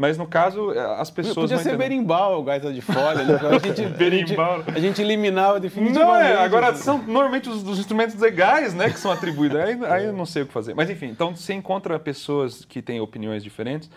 Mas 0.00 0.16
no 0.16 0.26
caso, 0.26 0.72
eh, 0.72 0.80
as 0.98 1.10
pessoas. 1.10 1.50
Podia 1.50 1.58
ser 1.58 1.76
berimbau, 1.76 2.40
o 2.40 2.42
gaita 2.42 2.72
de 2.72 2.80
folha. 2.80 3.22
Né? 3.22 3.38
A 3.54 3.58
gente, 3.58 3.84
berimbau. 3.98 4.54
A 4.54 4.56
gente, 4.56 4.70
a 4.70 4.80
gente 4.80 5.02
eliminava 5.02 5.60
definitivamente. 5.60 6.08
Não, 6.08 6.16
é, 6.16 6.42
agora 6.42 6.74
são 6.74 6.96
normalmente 7.02 7.50
os, 7.50 7.62
os, 7.62 7.78
instrumentos 7.78 8.18
legais 8.18 8.72
né, 8.72 8.88
que 8.88 8.98
são 8.98 9.12
atribuídos. 9.12 9.58
Aí, 9.58 9.78
aí 9.84 10.06
eu 10.06 10.14
não 10.14 10.24
sei 10.24 10.44
o 10.44 10.46
que 10.46 10.54
fazer. 10.54 10.72
Mas 10.72 10.88
enfim, 10.88 11.08
então 11.08 11.36
você 11.36 11.52
encontra 11.52 11.98
pessoas 11.98 12.64
que 12.64 12.80
têm 12.80 12.98
opiniões 12.98 13.44
diferentes. 13.44 13.90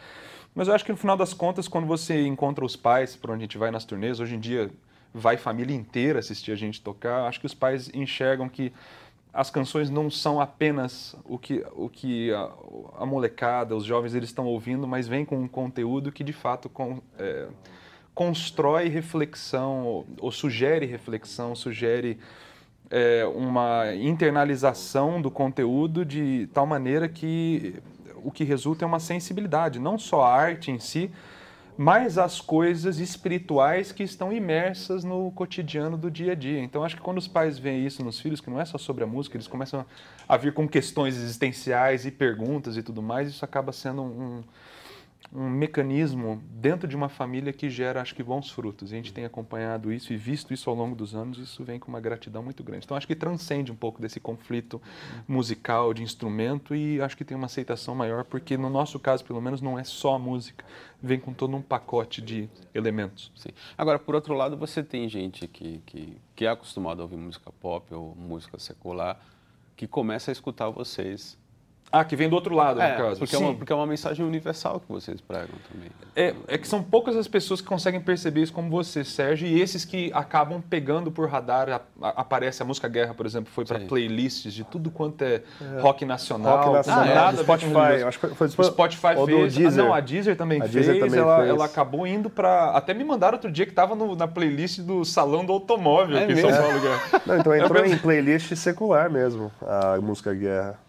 Mas 0.53 0.67
eu 0.67 0.74
acho 0.74 0.83
que 0.83 0.91
no 0.91 0.98
final 0.98 1.15
das 1.15 1.33
contas, 1.33 1.69
quando 1.69 1.88
você 1.88 2.27
encontra 2.27 2.65
os 2.65 2.75
pais, 2.75 3.15
por 3.15 3.31
onde 3.31 3.39
a 3.39 3.45
gente 3.45 3.57
vai 3.57 3.72
nas 3.72 3.86
turnês, 3.86 4.19
hoje 4.19 4.36
em 4.36 4.39
dia 4.41 4.69
vai 5.13 5.38
família 5.38 5.74
inteira 5.74 6.19
assistir 6.19 6.51
a 6.51 6.55
gente 6.55 6.81
tocar. 6.81 7.29
Acho 7.29 7.39
que 7.39 7.45
os 7.45 7.53
pais 7.53 7.89
enxergam 7.93 8.50
que 8.50 8.74
as 9.34 9.50
canções 9.50 9.90
não 9.90 10.12
são 10.12 10.40
apenas 10.40 11.16
o 11.25 11.40
que, 11.40 11.66
o 11.74 11.90
que 11.90 12.32
a, 12.32 12.52
a 13.00 13.06
molecada, 13.06 13.75
os 13.75 13.84
jovens 13.84 14.13
eles 14.13 14.30
estão 14.30 14.46
ouvindo, 14.46 14.88
mas 14.88 15.08
vem 15.08 15.25
com 15.25 15.38
um 15.38 15.48
conteúdo 15.48 16.12
que 16.12 16.24
de 16.24 16.34
fato 16.34 16.70
com, 16.70 17.02
é, 17.18 17.48
constrói 18.13 18.90
reflexão 18.90 19.86
ou, 19.86 20.08
ou, 20.20 20.32
sugere 20.32 20.86
reflexão, 20.86 21.56
sugere 21.56 22.20
é, 22.92 23.25
uma 23.25 23.96
internalização 23.96 25.20
do 25.20 25.32
conteúdo 25.32 26.06
de 26.06 26.48
tal 26.54 26.68
maneira 26.68 27.10
que 27.10 27.82
o 28.24 28.32
que 28.32 28.44
resulta 28.44 28.86
é 28.86 28.88
uma 28.88 29.00
sensibilidade, 29.00 29.80
não 29.80 29.98
só 29.98 30.22
a 30.24 30.32
arte 30.32 30.70
em 30.70 30.78
si, 30.78 31.12
mas 31.77 32.18
as 32.18 32.39
coisas 32.39 33.00
espirituais 33.00 33.92
que 33.92 34.03
estão 34.03 34.32
imersas 34.32 35.03
no 35.03 35.32
cotidiano 35.32 35.98
do 35.98 36.12
dia 36.12 36.34
a 36.34 36.36
dia. 36.36 36.60
Então, 36.60 36.84
acho 36.84 36.96
que 36.96 37.01
quando 37.01 37.18
os 37.18 37.27
pais 37.27 37.58
veem 37.58 37.86
isso 37.86 38.03
nos 38.03 38.20
filhos, 38.20 38.39
que 38.39 38.50
não 38.50 38.60
é 38.60 38.65
só 38.65 38.77
sobre 38.77 39.03
a 39.03 39.08
música, 39.08 39.36
eles 39.36 39.48
começam 39.48 39.86
a 40.27 40.38
vir 40.38 40.53
com 40.53 40.68
questões 40.68 41.15
existenciais 41.15 42.06
e 42.06 42.12
perguntas 42.12 42.77
e 42.77 42.84
tudo 42.84 43.01
mais, 43.01 43.30
isso 43.30 43.44
acaba 43.44 43.72
sendo 43.72 44.01
um, 44.03 44.44
um 45.32 45.50
mecanismo 45.50 46.42
dentro 46.51 46.88
de 46.88 46.96
uma 46.96 47.10
família 47.10 47.53
que 47.53 47.70
gera, 47.70 48.01
acho 48.01 48.13
que, 48.13 48.24
bons 48.24 48.51
frutos. 48.51 48.92
A 48.92 48.96
gente 48.96 49.13
tem 49.13 49.25
acompanhado 49.25 49.92
isso 49.92 50.13
e 50.13 50.18
visto 50.18 50.53
isso 50.53 50.70
ao 50.70 50.75
longo 50.75 50.96
dos 50.96 51.15
anos, 51.15 51.38
isso 51.38 51.63
vem 51.63 51.80
com 51.80 51.89
uma 51.89 52.00
gratidão 52.00 52.44
muito 52.44 52.63
grande. 52.63 52.86
Então, 52.86 52.98
acho 52.98 53.08
que 53.08 53.15
transcende 53.15 53.72
um 53.72 53.75
pouco 53.75 54.01
desse 54.01 54.20
conflito 54.20 54.82
musical, 55.27 55.94
de 55.94 56.03
instrumento, 56.03 56.75
e 56.75 57.01
acho 57.01 57.15
que 57.18 57.24
tem 57.24 57.36
uma 57.36 57.46
aceitação 57.46 57.96
maior, 57.96 58.24
porque 58.24 58.58
no 58.58 58.70
nosso 58.70 59.00
caso, 59.00 59.24
pelo 59.24 59.42
menos, 59.42 59.62
não 59.62 59.77
é 59.77 59.84
só 59.84 60.15
a 60.15 60.20
música, 60.20 60.65
vem 61.01 61.20
com 61.20 61.34
todo 61.34 61.56
um 61.56 61.62
pacote 61.62 62.22
de 62.22 62.50
elementos. 62.74 63.32
Sim. 63.36 63.50
Agora, 63.77 63.98
por 64.00 64.15
outro 64.15 64.34
lado, 64.34 64.58
você 64.58 64.84
tem 64.84 65.08
gente 65.10 65.48
que, 65.48 65.82
que, 65.86 66.18
que 66.36 66.46
é 66.46 66.50
acostumada 66.50 67.01
a 67.01 67.03
ouvir 67.03 67.18
música 67.18 67.51
pop 67.60 67.94
ou 67.94 68.15
música 68.15 68.60
secular, 68.60 69.20
que 69.75 69.88
começa 69.88 70.32
a 70.32 70.34
escutar 70.34 70.70
vocês 70.70 71.38
ah, 71.94 72.04
que 72.04 72.16
vem 72.16 72.28
do 72.28 72.34
outro 72.34 72.56
lado, 72.56 72.82
é, 72.82 72.92
no 72.92 72.98
caso. 72.98 73.20
Porque 73.20 73.36
é, 73.36 73.38
uma, 73.38 73.54
porque 73.54 73.72
é 73.72 73.76
uma 73.76 73.86
mensagem 73.86 74.26
universal 74.26 74.80
que 74.80 74.92
vocês 74.92 75.22
pregam 75.22 75.56
também. 75.72 75.92
É, 76.16 76.34
é 76.48 76.58
que 76.58 76.68
são 76.68 76.82
poucas 76.82 77.16
as 77.16 77.28
pessoas 77.28 77.62
que 77.62 77.68
conseguem 77.68 78.02
perceber 78.02 78.42
isso 78.42 78.52
como 78.52 78.68
você, 78.68 79.04
Sérgio, 79.04 79.48
e 79.48 79.62
esses 79.62 79.86
que 79.86 80.12
acabam 80.12 80.60
pegando 80.60 81.12
por 81.12 81.30
radar, 81.30 81.70
a, 81.70 81.82
a, 82.02 82.10
aparece 82.22 82.64
a 82.64 82.66
música 82.66 82.88
Guerra, 82.88 83.14
por 83.14 83.28
exemplo, 83.28 83.52
foi 83.54 83.64
para 83.64 83.80
playlists 83.82 84.52
de 84.52 84.64
tudo 84.64 84.90
quanto 84.90 85.22
é, 85.22 85.44
é. 85.62 85.82
rock 85.82 86.04
nacional. 86.04 86.64
Rock 86.64 86.78
nacional, 86.78 87.04
ah, 87.04 87.14
nada 87.14 87.44
Spotify. 87.44 88.04
Acho 88.08 88.20
que 88.20 88.28
foi 88.30 88.48
o 88.48 88.64
Spotify 88.64 89.16
ou 89.16 89.28
fez. 89.28 89.54
Deezer. 89.54 89.84
Ah, 89.84 89.88
não, 89.88 89.94
a 89.94 90.00
Deezer 90.00 90.36
também 90.36 90.58
a 90.58 90.64
fez. 90.64 90.74
Deezer 90.74 91.00
também 91.00 91.20
ela, 91.20 91.38
fez. 91.38 91.50
ela 91.50 91.66
acabou 91.66 92.08
indo 92.08 92.28
para... 92.28 92.72
Até 92.72 92.96
me 92.96 93.04
mandaram 93.04 93.36
outro 93.36 93.52
dia 93.52 93.68
que 93.68 93.72
estava 93.72 93.96
na 94.16 94.28
playlist 94.28 94.80
do 94.80 95.06
Salão 95.06 95.46
do 95.46 95.54
Automóvel 95.54 96.18
é 96.18 96.24
aqui 96.24 96.34
em 96.34 96.38
São 96.38 96.50
Paulo. 96.50 96.80
Não, 97.28 97.38
então 97.38 97.56
entrou 97.56 97.86
em 97.86 97.96
playlist 98.00 98.56
secular 98.56 99.12
mesmo, 99.12 99.52
a 99.62 100.02
música 100.02 100.34
Guerra. 100.34 100.80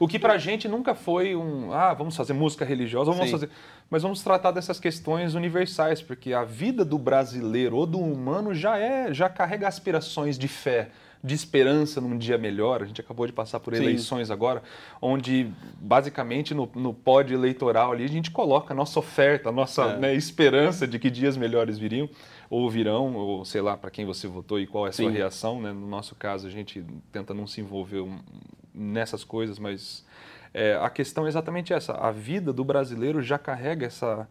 O 0.00 0.06
que 0.06 0.18
para 0.18 0.34
a 0.34 0.38
gente 0.38 0.68
nunca 0.68 0.94
foi 0.94 1.34
um, 1.34 1.72
ah, 1.72 1.92
vamos 1.92 2.16
fazer 2.16 2.32
música 2.32 2.64
religiosa, 2.64 3.10
vamos 3.10 3.26
Sim. 3.26 3.32
fazer. 3.32 3.50
Mas 3.90 4.02
vamos 4.02 4.22
tratar 4.22 4.52
dessas 4.52 4.78
questões 4.78 5.34
universais, 5.34 6.00
porque 6.00 6.32
a 6.32 6.44
vida 6.44 6.84
do 6.84 6.98
brasileiro 6.98 7.76
ou 7.76 7.86
do 7.86 7.98
humano 7.98 8.54
já 8.54 8.78
é, 8.78 9.12
já 9.12 9.28
carrega 9.28 9.66
aspirações 9.66 10.38
de 10.38 10.46
fé, 10.46 10.90
de 11.24 11.34
esperança 11.34 12.00
num 12.00 12.16
dia 12.16 12.38
melhor. 12.38 12.82
A 12.82 12.86
gente 12.86 13.00
acabou 13.00 13.26
de 13.26 13.32
passar 13.32 13.58
por 13.58 13.74
Sim. 13.74 13.82
eleições 13.82 14.30
agora, 14.30 14.62
onde 15.02 15.50
basicamente 15.80 16.54
no, 16.54 16.70
no 16.76 16.94
pódio 16.94 17.34
eleitoral 17.36 17.90
ali 17.92 18.04
a 18.04 18.08
gente 18.08 18.30
coloca 18.30 18.72
a 18.72 18.76
nossa 18.76 18.98
oferta, 19.00 19.48
a 19.48 19.52
nossa 19.52 19.82
É. 19.82 19.96
né, 19.98 20.14
esperança 20.14 20.86
de 20.86 20.98
que 20.98 21.10
dias 21.10 21.36
melhores 21.36 21.76
viriam 21.76 22.08
ou 22.50 22.68
virão, 22.70 23.14
ou 23.14 23.44
sei 23.44 23.60
lá 23.60 23.76
para 23.76 23.90
quem 23.90 24.04
você 24.04 24.26
votou 24.26 24.58
e 24.58 24.66
qual 24.66 24.86
é 24.86 24.90
a 24.90 24.92
sua 24.92 25.10
Sim. 25.10 25.16
reação. 25.16 25.60
Né? 25.60 25.72
No 25.72 25.86
nosso 25.86 26.14
caso, 26.14 26.46
a 26.46 26.50
gente 26.50 26.84
tenta 27.12 27.34
não 27.34 27.46
se 27.46 27.60
envolver 27.60 28.04
nessas 28.74 29.24
coisas, 29.24 29.58
mas 29.58 30.04
é, 30.54 30.78
a 30.80 30.88
questão 30.88 31.26
é 31.26 31.28
exatamente 31.28 31.72
essa. 31.72 31.92
A 31.92 32.10
vida 32.10 32.52
do 32.52 32.64
brasileiro 32.64 33.20
já 33.20 33.38
carrega 33.38 33.86
essa 33.86 34.28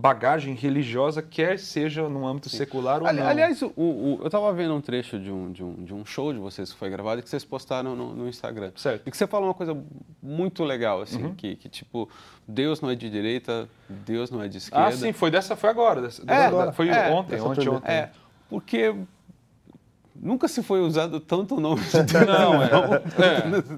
bagagem 0.00 0.54
religiosa, 0.54 1.20
quer 1.20 1.58
seja 1.58 2.08
no 2.08 2.26
âmbito 2.26 2.48
secular 2.48 3.02
ou 3.02 3.06
Ali- 3.06 3.20
não. 3.20 3.26
Aliás, 3.26 3.60
o, 3.60 3.66
o- 3.76 4.18
eu 4.20 4.26
estava 4.26 4.52
vendo 4.52 4.74
um 4.74 4.80
trecho 4.80 5.18
de 5.18 5.30
um, 5.30 5.52
de, 5.52 5.62
um, 5.62 5.74
de 5.84 5.92
um 5.92 6.04
show 6.04 6.32
de 6.32 6.38
vocês 6.38 6.72
que 6.72 6.78
foi 6.78 6.88
gravado 6.88 7.20
e 7.20 7.22
que 7.22 7.28
vocês 7.28 7.44
postaram 7.44 7.94
no, 7.94 8.14
no 8.14 8.28
Instagram. 8.28 8.72
Certo. 8.76 9.02
E 9.06 9.10
que 9.10 9.16
você 9.16 9.26
fala 9.26 9.44
uma 9.46 9.54
coisa 9.54 9.76
muito 10.22 10.64
legal, 10.64 11.02
assim, 11.02 11.22
Uhum. 11.22 11.34
que, 11.34 11.56
que 11.56 11.68
tipo, 11.68 12.08
Deus 12.48 12.80
não 12.80 12.90
é 12.90 12.94
de 12.94 13.10
direita, 13.10 13.68
Deus 13.88 14.30
não 14.30 14.42
é 14.42 14.48
de 14.48 14.56
esquerda. 14.58 14.86
ah, 14.88 14.92
sim, 14.92 15.12
foi 15.12 15.30
dessa, 15.30 15.54
foi 15.54 15.68
agora. 15.70 16.00
Dessa, 16.02 16.22
É, 16.26 16.46
agora. 16.46 16.72
foi 16.72 16.88
É, 16.88 17.10
ontem, 17.10 17.40
ontem, 17.40 17.68
ontem. 17.68 17.92
É, 17.92 18.10
porque 18.48 18.94
nunca 20.22 20.46
se 20.48 20.62
foi 20.62 20.80
usado 20.80 21.18
tanto 21.18 21.56
o 21.56 21.60
nome 21.60 21.80
de 21.82 22.02
Deus. 22.02 22.26
Não, 22.26 22.62
é. 22.62 22.66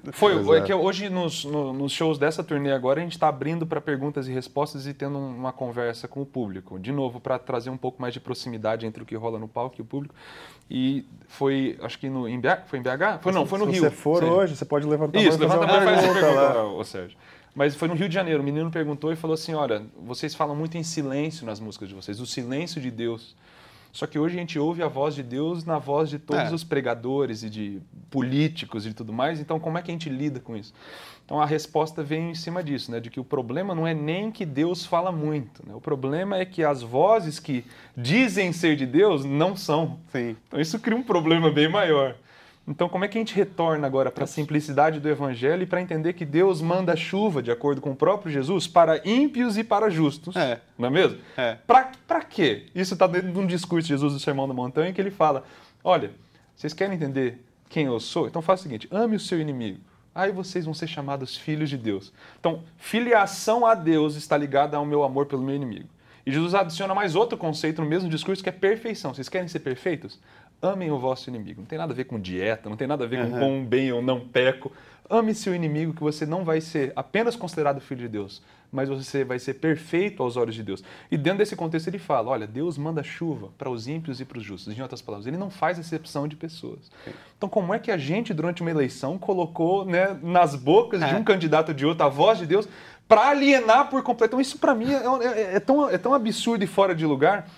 é. 0.09 0.13
Foi, 0.13 0.59
é. 0.59 0.61
que 0.63 0.75
hoje 0.75 1.09
nos, 1.09 1.45
no- 1.45 1.73
nos 1.73 1.93
shows 1.93 2.19
dessa 2.19 2.43
turnê 2.43 2.73
agora 2.73 3.01
a 3.01 3.03
gente 3.03 3.13
está 3.13 3.29
abrindo 3.29 3.67
para 3.67 3.81
perguntas 3.81 4.27
e 4.29 4.33
respostas 4.33 4.87
e 4.87 4.93
tendo 4.95 5.19
um- 5.19 5.37
uma 5.37 5.53
conversa 5.53 6.09
com 6.09 6.21
o 6.23 6.27
público. 6.27 6.79
De 6.79 6.91
novo, 6.93 7.21
para 7.21 7.39
trazer 7.39 7.71
um 7.71 7.77
pouco 7.77 8.01
mais 8.03 8.13
de 8.13 8.21
proximidade 8.21 8.85
entre 8.87 9.03
o 9.03 9.07
que 9.07 9.15
rola 9.15 9.39
no 9.39 9.47
palco 9.49 9.77
e 9.79 9.83
o 9.83 9.85
público. 9.85 10.15
E 10.71 11.05
foi, 11.29 11.79
acho 11.83 11.99
que 11.99 12.09
no, 12.09 12.27
em 12.29 12.41
BH, 12.41 12.65
foi 12.67 12.79
em 12.79 12.83
BH? 12.83 13.21
Foi 13.21 13.33
não, 13.33 13.47
foi 13.47 13.59
no 13.59 13.67
Se 13.67 13.73
Rio. 13.73 13.81
você 13.83 13.91
for 13.91 14.23
Sim. 14.23 14.31
hoje, 14.31 14.57
você 14.57 14.65
pode 14.65 14.87
levantar 14.87 15.19
a 15.19 15.23
Isso, 15.23 15.39
levanta 15.39 15.65
a 15.65 15.67
mão 15.67 15.77
e 15.83 15.85
faz 15.85 15.99
essa 16.05 16.13
pergunta 16.15 16.59
ô 16.63 16.85
Sérgio. 16.85 17.19
Mas 17.55 17.75
foi 17.77 17.87
no 17.89 17.95
Rio 17.95 18.09
de 18.09 18.15
Janeiro, 18.15 18.41
o 18.41 18.45
menino 18.45 18.71
perguntou 18.71 19.13
e 19.13 19.17
falou 19.17 19.35
assim, 19.35 19.53
olha, 19.53 19.83
vocês 20.07 20.35
falam 20.35 20.57
muito 20.57 20.79
em 20.79 20.83
silêncio 20.83 21.45
nas 21.45 21.61
músicas 21.61 21.89
de 21.91 21.95
vocês, 21.95 22.19
o 22.19 22.25
silêncio 22.27 22.81
de 22.81 22.91
Deus. 22.91 23.37
Só 23.93 24.07
que 24.07 24.19
hoje 24.19 24.35
a 24.37 24.41
gente 24.41 24.59
ouve 24.59 24.83
a 24.83 24.89
voz 24.89 25.15
de 25.15 25.23
Deus 25.23 25.65
na 25.67 25.79
voz 25.79 26.09
de 26.09 26.19
todos 26.19 26.51
É. 26.51 26.55
os 26.55 26.65
pregadores 26.65 27.43
e 27.43 27.51
de 27.51 27.79
políticos 28.11 28.87
e 28.87 28.95
tudo 28.95 29.13
mais, 29.13 29.39
então 29.39 29.61
como 29.61 29.77
é 29.79 29.83
que 29.83 29.91
a 29.91 29.95
gente 29.95 30.09
lida 30.09 30.41
com 30.41 30.57
isso? 30.57 30.73
Então 31.25 31.41
a 31.41 31.47
resposta 31.47 32.03
vem 32.03 32.31
em 32.31 32.35
cima 32.35 32.63
disso, 32.63 32.91
né? 32.91 33.01
de 33.01 33.11
que 33.11 33.21
o 33.21 33.25
problema 33.25 33.75
não 33.75 33.87
é 33.87 33.95
nem 33.95 34.31
que 34.33 34.45
Deus 34.47 34.85
fala 34.87 35.13
muito, 35.13 35.63
né? 35.67 35.75
o 35.75 35.81
problema 35.81 36.37
é 36.37 36.45
que 36.45 36.65
as 36.65 36.83
vozes 36.83 37.39
que 37.39 37.65
dizem 37.97 38.53
ser 38.53 38.77
de 38.77 38.87
Deus 38.87 39.25
não 39.25 39.55
são. 39.57 39.99
Sim. 40.11 40.37
Então 40.49 40.61
isso 40.61 40.79
cria 40.81 40.97
um 40.97 41.03
problema 41.03 41.51
bem 41.51 41.69
maior. 41.69 42.17
Então, 42.67 42.89
como 42.89 43.05
é 43.05 43.09
que 43.09 43.19
a 43.19 43.21
gente 43.21 43.35
retorna 43.35 43.87
agora 43.87 44.11
para 44.11 44.23
a 44.23 44.27
simplicidade 44.27 45.01
do 45.01 45.09
Evangelho 45.09 45.65
e 45.65 45.67
para 45.67 45.83
entender 45.83 46.13
que 46.13 46.25
Deus 46.25 46.61
manda 46.61 46.95
chuva, 46.95 47.43
de 47.43 47.51
acordo 47.51 47.81
com 47.81 47.91
o 47.91 47.97
próprio 47.97 48.31
Jesus, 48.31 48.69
para 48.69 49.01
ímpios 49.05 49.59
e 49.59 49.65
para 49.65 49.91
justos? 49.91 50.37
É. 50.37 50.61
Não 50.79 50.87
é 50.87 50.91
mesmo? 50.91 51.19
É. 51.37 51.57
Para 51.67 52.21
quê? 52.25 52.67
Isso 52.73 52.95
está 52.95 53.09
dentro 53.09 53.33
de 53.33 53.39
um 53.39 53.47
discurso 53.47 53.89
de 53.89 53.95
Jesus 53.95 54.13
do 54.13 54.21
Sermão 54.21 54.47
da 54.47 54.55
Montanha 54.55 54.93
que 54.93 55.01
ele 55.01 55.11
fala: 55.11 55.45
olha, 55.83 56.13
vocês 56.55 56.73
querem 56.73 56.95
entender 56.95 57.45
quem 57.69 57.87
eu 57.87 57.99
sou? 57.99 58.29
Então 58.29 58.41
faça 58.41 58.61
o 58.61 58.63
seguinte: 58.65 58.87
ame 58.93 59.17
o 59.17 59.21
seu 59.21 59.41
inimigo. 59.41 59.81
Aí 60.15 60.31
vocês 60.31 60.65
vão 60.65 60.75
ser 60.75 60.87
chamados 60.87 61.37
filhos 61.37 61.71
de 61.71 61.77
Deus. 61.77 62.13
Então, 62.39 62.63
filiação 62.77 63.65
a 63.65 63.75
Deus 63.75 64.15
está 64.15 64.37
ligada 64.37 64.77
ao 64.77 64.85
meu 64.85 65.03
amor 65.03 65.27
pelo 65.27 65.43
meu 65.43 65.57
inimigo. 65.57 65.89
E 66.25 66.31
Jesus 66.31 66.55
adiciona 66.55 66.95
mais 66.95 67.17
outro 67.17 67.37
conceito 67.37 67.83
no 67.83 67.89
mesmo 67.89 68.09
discurso 68.09 68.43
que 68.43 68.49
é 68.49 68.53
perfeição. 68.53 69.13
Vocês 69.13 69.29
querem 69.29 69.49
ser 69.49 69.61
perfeitos? 69.61 70.21
Amem 70.63 70.93
o 70.93 70.99
vosso 70.99 71.29
inimigo. 71.29 71.61
Não 71.61 71.67
tem 71.67 71.77
nada 71.79 71.93
a 71.93 71.97
ver 71.97 72.05
com 72.05 72.21
dieta, 72.21 72.69
não 72.71 72.77
tem 72.77 72.87
nada 72.87 73.05
a 73.05 73.09
ver 73.09 73.19
com 73.27 73.39
quão 73.39 73.65
bem 73.65 73.91
ou 73.93 74.01
não 74.01 74.21
peco. 74.21 74.71
Ame 75.11 75.35
seu 75.35 75.53
inimigo, 75.55 75.93
que 75.93 76.01
você 76.03 76.25
não 76.25 76.45
vai 76.45 76.61
ser 76.61 76.93
apenas 76.95 77.35
considerado 77.35 77.81
filho 77.81 78.01
de 78.03 78.09
Deus, 78.09 78.41
mas 78.71 78.89
você 78.89 79.25
vai 79.25 79.39
ser 79.41 79.55
perfeito 79.55 80.23
aos 80.23 80.37
olhos 80.37 80.55
de 80.55 80.63
Deus. 80.63 80.83
E 81.11 81.19
dentro 81.19 81.39
desse 81.41 81.57
contexto 81.57 81.89
ele 81.89 81.99
fala: 81.99 82.31
olha, 82.31 82.47
Deus 82.47 82.79
manda 82.79 83.03
chuva 83.03 83.49
para 83.59 83.69
os 83.69 83.89
ímpios 83.89 84.21
e 84.21 84.25
para 84.25 84.39
os 84.39 84.45
justos. 84.45 84.73
Em 84.77 84.81
outras 84.81 85.03
palavras, 85.03 85.27
ele 85.27 85.37
não 85.37 85.51
faz 85.51 85.79
exceção 85.81 86.29
de 86.29 86.37
pessoas. 86.37 86.91
Então, 87.37 87.49
como 87.49 87.75
é 87.75 87.79
que 87.81 87.91
a 87.91 87.99
gente, 87.99 88.33
durante 88.33 88.63
uma 88.63 88.71
eleição, 88.71 89.19
colocou 89.19 89.85
né, 89.85 90.17
nas 90.23 90.55
bocas 90.55 91.01
de 91.01 91.13
É. 91.13 91.17
um 91.17 91.25
candidato 91.25 91.75
de 91.75 91.85
outro 91.85 92.07
a 92.07 92.09
voz 92.09 92.39
de 92.39 92.47
Deus 92.47 92.69
para 93.09 93.29
alienar 93.31 93.91
por 93.91 94.01
completo? 94.05 94.31
Então, 94.37 94.41
isso 94.41 94.57
para 94.59 94.75
mim 94.77 94.93
é, 94.93 95.03
é- 95.27 95.57
é 95.57 95.61
tão, 95.61 95.91
é 95.91 95.99
tão 95.99 96.15
absurdo 96.15 96.63
e 96.63 96.69
fora 96.69 96.95
de 96.95 97.05
lugar 97.05 97.49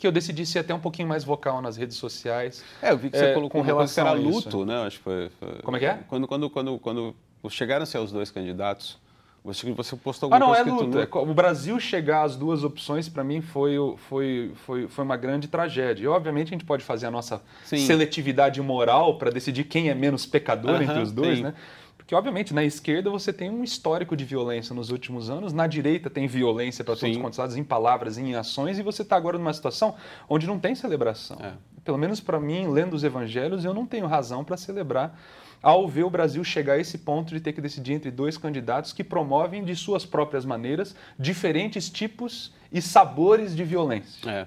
que 0.00 0.06
eu 0.06 0.10
decidi 0.12 0.46
ser 0.46 0.60
até 0.60 0.72
um 0.74 0.80
pouquinho 0.80 1.06
mais 1.06 1.22
vocal 1.24 1.60
nas 1.60 1.76
redes 1.76 1.98
sociais. 1.98 2.64
É, 2.80 2.90
eu 2.90 2.96
vi 2.96 3.10
que 3.10 3.16
É, 3.18 3.20
você 3.20 3.34
colocou 3.34 3.60
com 3.60 3.66
relação 3.66 4.06
era 4.08 4.16
a 4.16 4.18
luto, 4.18 4.64
né? 4.64 4.82
Acho 4.86 4.96
que 4.96 5.04
foi, 5.04 5.30
foi- 5.38 5.58
Como 5.62 5.76
é 5.76 5.80
que 5.80 5.84
é? 5.86 5.98
Quando, 6.08 6.26
quando, 6.26 6.48
quando, 6.48 6.78
quando 6.78 7.14
chegaram-se 7.50 7.98
aos 7.98 8.10
dois 8.10 8.30
candidatos, 8.30 8.98
você, 9.44 9.70
você 9.72 9.94
postou 9.96 10.30
Ah, 10.32 10.36
alguma 10.36 10.52
não, 10.52 10.54
é 10.54 10.64
coisa 10.64 10.70
escrito 10.70 10.98
luta. 10.98 11.24
nu. 11.26 11.30
O 11.30 11.34
Brasil 11.34 11.78
chegar 11.78 12.22
às 12.22 12.34
duas 12.34 12.64
opções, 12.64 13.10
para 13.10 13.22
mim, 13.22 13.42
foi, 13.42 13.76
foi, 14.08 14.52
foi, 14.66 14.88
foi 14.88 15.04
uma 15.04 15.18
grande 15.18 15.48
tragédia. 15.48 16.04
E, 16.04 16.06
obviamente, 16.06 16.48
a 16.48 16.50
gente 16.52 16.64
pode 16.64 16.82
fazer 16.82 17.06
a 17.06 17.10
nossa 17.10 17.42
Sim. 17.64 17.76
seletividade 17.78 18.58
moral 18.62 19.18
para 19.18 19.30
decidir 19.30 19.64
quem 19.64 19.90
é 19.90 19.94
menos 19.94 20.24
pecador 20.24 20.76
Aham, 20.76 20.82
entre 20.84 21.02
os 21.02 21.12
dois, 21.12 21.36
sim. 21.38 21.44
né? 21.44 21.54
Porque, 22.10 22.16
obviamente, 22.16 22.52
na 22.52 22.64
esquerda 22.64 23.08
você 23.08 23.32
tem 23.32 23.48
um 23.48 23.62
histórico 23.62 24.16
de 24.16 24.24
violência 24.24 24.74
nos 24.74 24.90
últimos 24.90 25.30
anos, 25.30 25.52
na 25.52 25.68
direita 25.68 26.10
tem 26.10 26.26
violência 26.26 26.82
para 26.82 26.96
todos 26.96 27.14
Sim. 27.14 27.24
os 27.24 27.36
lados, 27.36 27.54
em 27.54 27.62
palavras, 27.62 28.18
em 28.18 28.34
ações, 28.34 28.80
e 28.80 28.82
você 28.82 29.02
está 29.02 29.14
agora 29.14 29.38
numa 29.38 29.52
situação 29.52 29.94
onde 30.28 30.44
não 30.44 30.58
tem 30.58 30.74
celebração. 30.74 31.38
É. 31.40 31.52
Pelo 31.84 31.96
menos 31.96 32.18
para 32.18 32.40
mim, 32.40 32.66
lendo 32.66 32.94
os 32.94 33.04
evangelhos, 33.04 33.64
eu 33.64 33.72
não 33.72 33.86
tenho 33.86 34.08
razão 34.08 34.42
para 34.42 34.56
celebrar 34.56 35.16
ao 35.62 35.86
ver 35.86 36.02
o 36.02 36.10
Brasil 36.10 36.42
chegar 36.42 36.72
a 36.72 36.78
esse 36.78 36.98
ponto 36.98 37.32
de 37.32 37.38
ter 37.38 37.52
que 37.52 37.60
decidir 37.60 37.92
entre 37.92 38.10
dois 38.10 38.36
candidatos 38.36 38.92
que 38.92 39.04
promovem 39.04 39.62
de 39.62 39.76
suas 39.76 40.04
próprias 40.04 40.44
maneiras 40.44 40.96
diferentes 41.16 41.88
tipos 41.88 42.52
e 42.72 42.82
sabores 42.82 43.54
de 43.54 43.62
violência. 43.62 44.28
É. 44.28 44.46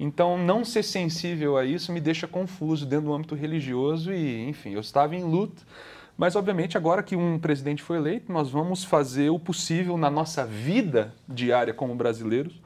Então, 0.00 0.36
não 0.36 0.64
ser 0.64 0.82
sensível 0.82 1.56
a 1.56 1.64
isso 1.64 1.92
me 1.92 2.00
deixa 2.00 2.26
confuso 2.26 2.84
dentro 2.84 3.06
do 3.06 3.14
âmbito 3.14 3.36
religioso 3.36 4.12
e, 4.12 4.48
enfim, 4.48 4.70
eu 4.70 4.80
estava 4.80 5.14
em 5.14 5.22
luto. 5.22 5.64
Mas, 6.18 6.34
obviamente, 6.34 6.76
agora 6.76 7.00
que 7.00 7.14
um 7.14 7.38
presidente 7.38 7.80
foi 7.80 7.96
eleito, 7.96 8.32
nós 8.32 8.50
vamos 8.50 8.82
fazer 8.82 9.30
o 9.30 9.38
possível 9.38 9.96
na 9.96 10.10
nossa 10.10 10.44
vida 10.44 11.14
diária 11.28 11.72
como 11.72 11.94
brasileiros 11.94 12.60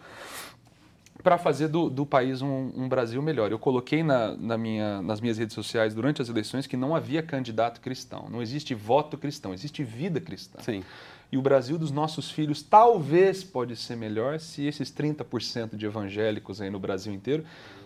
para 1.23 1.37
fazer 1.37 1.69
do, 1.69 1.91
do 1.91 2.07
país 2.07 2.41
um, 2.41 2.73
um, 2.75 2.89
Brasil 2.89 3.21
melhor. 3.21 3.53
Eu 3.53 3.59
coloquei 3.59 4.03
na, 4.03 4.35
na 4.37 4.57
minha, 4.57 5.03
nas 5.03 5.21
minhas 5.21 5.37
redes 5.37 5.55
sociais 5.55 5.95
durante 5.95 6.23
as 6.23 6.31
eleições 6.31 6.67
que 6.67 6.79
não 6.79 6.97
havia 6.97 7.23
candidato 7.23 7.81
cristão. 7.81 8.27
Não 8.31 8.41
existe 8.41 8.75
voto 8.75 9.19
cristão, 9.19 9.53
existe 9.53 9.85
vida 9.85 10.19
cristã. 10.19 10.59
Sim. 10.63 10.83
E 11.31 11.37
o 11.39 11.43
Brasil 11.43 11.79
dos 11.79 11.91
nossos 11.91 12.31
filhos 12.31 12.63
talvez 12.63 13.45
pode 13.45 13.77
ser 13.77 13.97
melhor 13.97 14.41
se 14.41 14.67
esses 14.67 14.91
30% 14.91 15.77
de 15.77 15.87
evangélicos 15.87 16.61
aí 16.61 16.71
no 16.71 16.81
Brasil 16.81 17.13
inteiro 17.13 17.45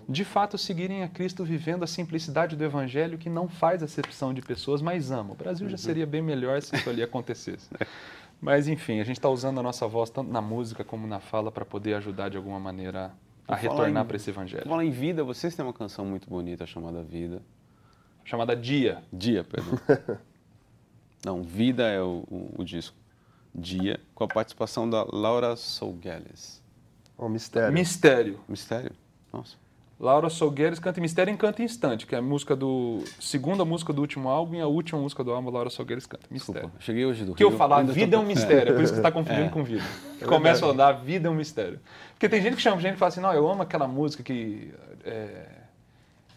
de 0.08 0.24
fato 0.24 0.56
seguirem 0.56 1.02
a 1.02 1.08
Cristo 1.08 1.44
vivendo 1.44 1.82
a 1.82 1.86
simplicidade 1.86 2.54
do 2.54 2.62
evangelho 2.62 3.18
que 3.18 3.28
não 3.28 3.48
faz 3.48 3.82
acepção 3.82 4.32
de 4.32 4.40
pessoas, 4.40 4.80
mas 4.80 5.10
ama. 5.10 5.32
O 5.32 5.36
Brasil 5.36 5.68
já 5.68 5.74
uhum. 5.74 5.78
seria 5.78 6.06
bem 6.06 6.22
melhor 6.22 6.62
se 6.62 6.76
isso 6.76 6.88
ali 6.88 7.02
acontecesse. 7.02 7.68
Mas 8.38 8.68
enfim, 8.68 9.00
a 9.00 9.04
gente 9.04 9.16
está 9.16 9.30
usando 9.30 9.60
a 9.60 9.62
nossa 9.62 9.88
voz 9.88 10.10
tanto 10.10 10.30
na 10.30 10.42
música 10.42 10.84
como 10.84 11.06
na 11.06 11.18
fala 11.18 11.50
para 11.50 11.64
poder 11.64 11.94
ajudar 11.94 12.28
de 12.28 12.36
alguma 12.36 12.60
maneira 12.60 13.10
a 13.48 13.56
retornar 13.56 14.04
para 14.04 14.16
esse 14.16 14.28
evangelho. 14.28 14.68
Falar 14.68 14.84
em 14.84 14.90
vida, 14.90 15.24
vocês 15.24 15.54
têm 15.54 15.64
uma 15.64 15.72
canção 15.72 16.04
muito 16.04 16.28
bonita 16.28 16.66
chamada 16.66 17.02
Vida. 17.02 17.40
Chamada 18.24 18.54
Dia. 18.54 19.02
Dia, 19.12 19.42
perdão. 19.44 19.78
Não, 21.24 21.42
Vida 21.42 21.84
é 21.84 22.00
o, 22.00 22.24
o, 22.28 22.54
o, 22.58 22.64
disco. 22.64 22.96
Dia, 23.54 23.98
com 24.14 24.24
a 24.24 24.28
participação 24.28 24.88
da 24.88 25.04
Laura 25.04 25.56
Sougueles. 25.56 26.62
Oh, 27.16 27.28
mistério. 27.28 27.72
Mistério. 27.72 28.40
Mistério? 28.46 28.92
Nossa. 29.32 29.56
Laura 29.98 30.28
Solgueiros 30.28 30.78
canta 30.78 31.00
Mistério 31.00 31.32
em 31.32 31.36
Canta 31.36 31.62
Instante, 31.62 32.06
que 32.06 32.14
é 32.14 32.18
a 32.18 32.22
música 32.22 32.54
do 32.54 33.02
segunda 33.18 33.64
música 33.64 33.94
do 33.94 34.02
último 34.02 34.28
álbum 34.28 34.56
e 34.56 34.60
a 34.60 34.66
última 34.66 35.00
música 35.00 35.24
do 35.24 35.32
álbum 35.32 35.50
Laura 35.50 35.70
Solgueiros 35.70 36.04
canta 36.04 36.26
Mistério. 36.30 36.62
Desculpa, 36.62 36.84
cheguei 36.84 37.06
hoje 37.06 37.24
do 37.24 37.34
que 37.34 37.42
Rio. 37.42 37.48
Que 37.48 37.54
eu 37.54 37.58
falar, 37.58 37.82
vida 37.82 38.12
tô... 38.12 38.22
é 38.22 38.24
um 38.24 38.26
mistério, 38.26 38.72
é. 38.72 38.74
por 38.74 38.82
isso 38.82 38.92
que 38.92 39.00
você 39.00 39.00
está 39.00 39.10
confundindo 39.12 39.46
é. 39.46 39.48
com 39.48 39.64
vida. 39.64 39.84
É 40.20 40.24
Começa 40.26 40.66
a 40.66 40.68
andar, 40.68 40.92
vida 40.92 41.28
é 41.28 41.30
um 41.30 41.34
mistério. 41.34 41.80
Porque 42.12 42.28
tem 42.28 42.42
gente 42.42 42.56
que 42.56 42.62
chama, 42.62 42.78
gente 42.80 42.92
que 42.92 42.98
fala 42.98 43.08
assim, 43.08 43.20
não, 43.20 43.32
eu 43.32 43.48
amo 43.48 43.62
aquela 43.62 43.88
música 43.88 44.22
que 44.22 44.70
é... 45.02 45.46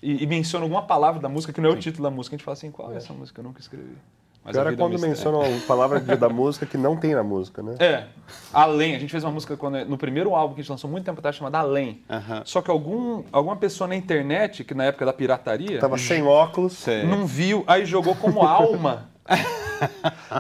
e, 0.02 0.24
e, 0.24 0.28
menciona 0.28 0.64
alguma 0.64 0.84
palavra 0.84 1.20
da 1.20 1.28
música 1.28 1.52
que 1.52 1.60
não 1.60 1.70
é 1.70 1.74
Sim. 1.74 1.78
o 1.80 1.82
título 1.82 2.04
da 2.04 2.16
música, 2.16 2.36
a 2.36 2.38
gente 2.38 2.46
fala 2.46 2.54
assim, 2.54 2.72
qual 2.72 2.94
é 2.94 2.96
essa 2.96 3.12
música? 3.12 3.42
Eu 3.42 3.44
nunca 3.44 3.60
escrevi. 3.60 3.96
Mas 4.44 4.54
Pior 4.54 4.72
é 4.72 4.76
quando 4.76 4.96
é 4.96 5.08
menciona 5.08 5.38
uma 5.38 5.60
palavra 5.62 6.00
da 6.00 6.30
música 6.30 6.66
que 6.66 6.78
não 6.78 6.96
tem 6.96 7.14
na 7.14 7.24
música, 7.24 7.62
né? 7.62 7.76
É. 7.80 8.06
Além. 8.54 8.96
A 8.96 9.00
gente 9.00 9.12
fez 9.12 9.24
uma 9.24 9.32
música 9.32 9.58
quando, 9.58 9.84
no 9.86 9.98
primeiro 9.98 10.34
álbum 10.34 10.56
que 10.56 10.62
a 10.62 10.64
gente 10.64 10.72
lançou 10.72 10.90
muito 10.90 11.06
tempo 11.06 11.20
atrás 11.20 11.36
chamada 11.36 11.60
Além. 11.60 12.02
Só 12.46 12.62
que 12.62 12.72
algum, 12.72 13.24
alguma 13.32 13.56
pessoa 13.58 13.88
na 13.88 13.96
internet, 13.96 14.64
que 14.64 14.74
na 14.74 14.86
época 14.86 15.06
da 15.06 15.14
pirataria. 15.14 15.80
Tava 15.80 15.98
sem 15.98 16.24
óculos. 16.24 16.86
Não 17.08 17.26
viu, 17.26 17.64
aí 17.68 17.86
jogou 17.86 18.16
como 18.16 18.42
alma. 18.42 19.10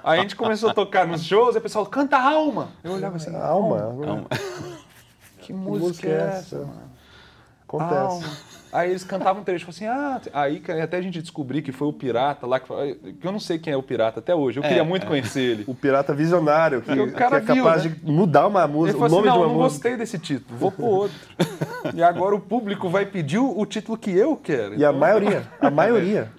aí 0.03 0.19
a 0.19 0.21
gente 0.21 0.35
começou 0.35 0.69
a 0.69 0.73
tocar 0.73 1.05
nos 1.05 1.23
shows, 1.23 1.55
e 1.55 1.57
o 1.59 1.61
pessoal 1.61 1.85
canta 1.85 2.17
alma. 2.17 2.69
Eu 2.83 2.93
olhava 2.93 3.17
assim. 3.17 3.35
Alma? 3.35 3.83
alma. 3.83 4.25
Que, 5.39 5.47
que 5.47 5.53
música, 5.53 5.87
música 5.87 6.07
é 6.07 6.37
essa, 6.37 6.57
mano? 6.59 6.91
Acontece. 7.67 7.95
Alma. 7.97 8.48
Aí 8.71 8.91
eles 8.91 9.03
cantavam 9.03 9.41
um 9.41 9.45
trecho, 9.45 9.69
assim, 9.69 9.85
ah, 9.85 10.21
aí 10.31 10.61
até 10.81 10.97
a 10.97 11.01
gente 11.01 11.21
descobrir 11.21 11.61
que 11.61 11.71
foi 11.71 11.87
o 11.87 11.93
pirata 11.93 12.45
lá, 12.45 12.59
que, 12.59 12.71
eu 12.71 13.31
não 13.31 13.39
sei 13.39 13.57
quem 13.57 13.73
é 13.73 13.77
o 13.77 13.81
pirata 13.81 14.19
até 14.19 14.35
hoje, 14.35 14.59
eu 14.59 14.63
é, 14.63 14.67
queria 14.67 14.83
muito 14.83 15.05
é. 15.05 15.07
conhecer 15.07 15.41
ele. 15.41 15.63
O 15.67 15.73
pirata 15.73 16.13
visionário, 16.13 16.81
que, 16.81 16.91
o 16.91 17.11
cara 17.11 17.41
que 17.41 17.51
é 17.51 17.55
capaz 17.55 17.83
viu, 17.83 17.91
né? 17.91 17.97
de 18.03 18.11
mudar 18.11 18.47
uma 18.47 18.67
música, 18.67 18.97
o 18.97 19.09
nome 19.09 19.27
assim, 19.27 19.27
não, 19.27 19.33
de 19.33 19.39
uma 19.39 19.47
não 19.47 19.53
música. 19.55 19.73
gostei 19.73 19.97
desse 19.97 20.19
título, 20.19 20.57
vou 20.59 20.71
pro 20.71 20.85
outro. 20.85 21.17
e 21.95 22.03
agora 22.03 22.35
o 22.35 22.39
público 22.39 22.89
vai 22.89 23.05
pedir 23.05 23.39
o, 23.39 23.65
título 23.65 23.97
que 23.97 24.11
eu 24.11 24.35
quero. 24.35 24.73
E 24.73 24.77
então... 24.77 24.89
a 24.89 24.93
maioria, 24.93 25.47
a 25.59 25.71
maioria 25.71 26.31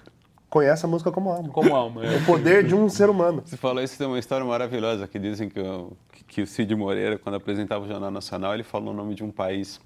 conhece 0.49 0.85
a 0.85 0.87
música 0.87 1.11
como 1.11 1.29
alma. 1.31 1.49
Como 1.49 1.75
alma, 1.75 2.05
é. 2.05 2.15
O 2.19 2.25
poder 2.25 2.65
de 2.65 2.73
um 2.73 2.87
ser 2.87 3.09
humano. 3.09 3.41
Você 3.43 3.57
falou 3.57 3.83
isso, 3.83 3.97
tem 3.97 4.07
uma 4.07 4.19
história 4.19 4.45
maravilhosa 4.45 5.05
que 5.07 5.19
dizem 5.19 5.49
que, 5.49 5.59
o, 5.59 5.91
que 6.27 6.41
o 6.41 6.47
Cid 6.47 6.73
Moreira, 6.75 7.17
quando 7.17 7.35
apresentava 7.35 7.83
o 7.83 7.87
Jornal 7.87 8.11
Nacional, 8.11 8.53
ele 8.53 8.63
falou 8.63 8.93
o 8.93 8.95
nome 8.95 9.15
de 9.15 9.23
um 9.23 9.31
país 9.31 9.81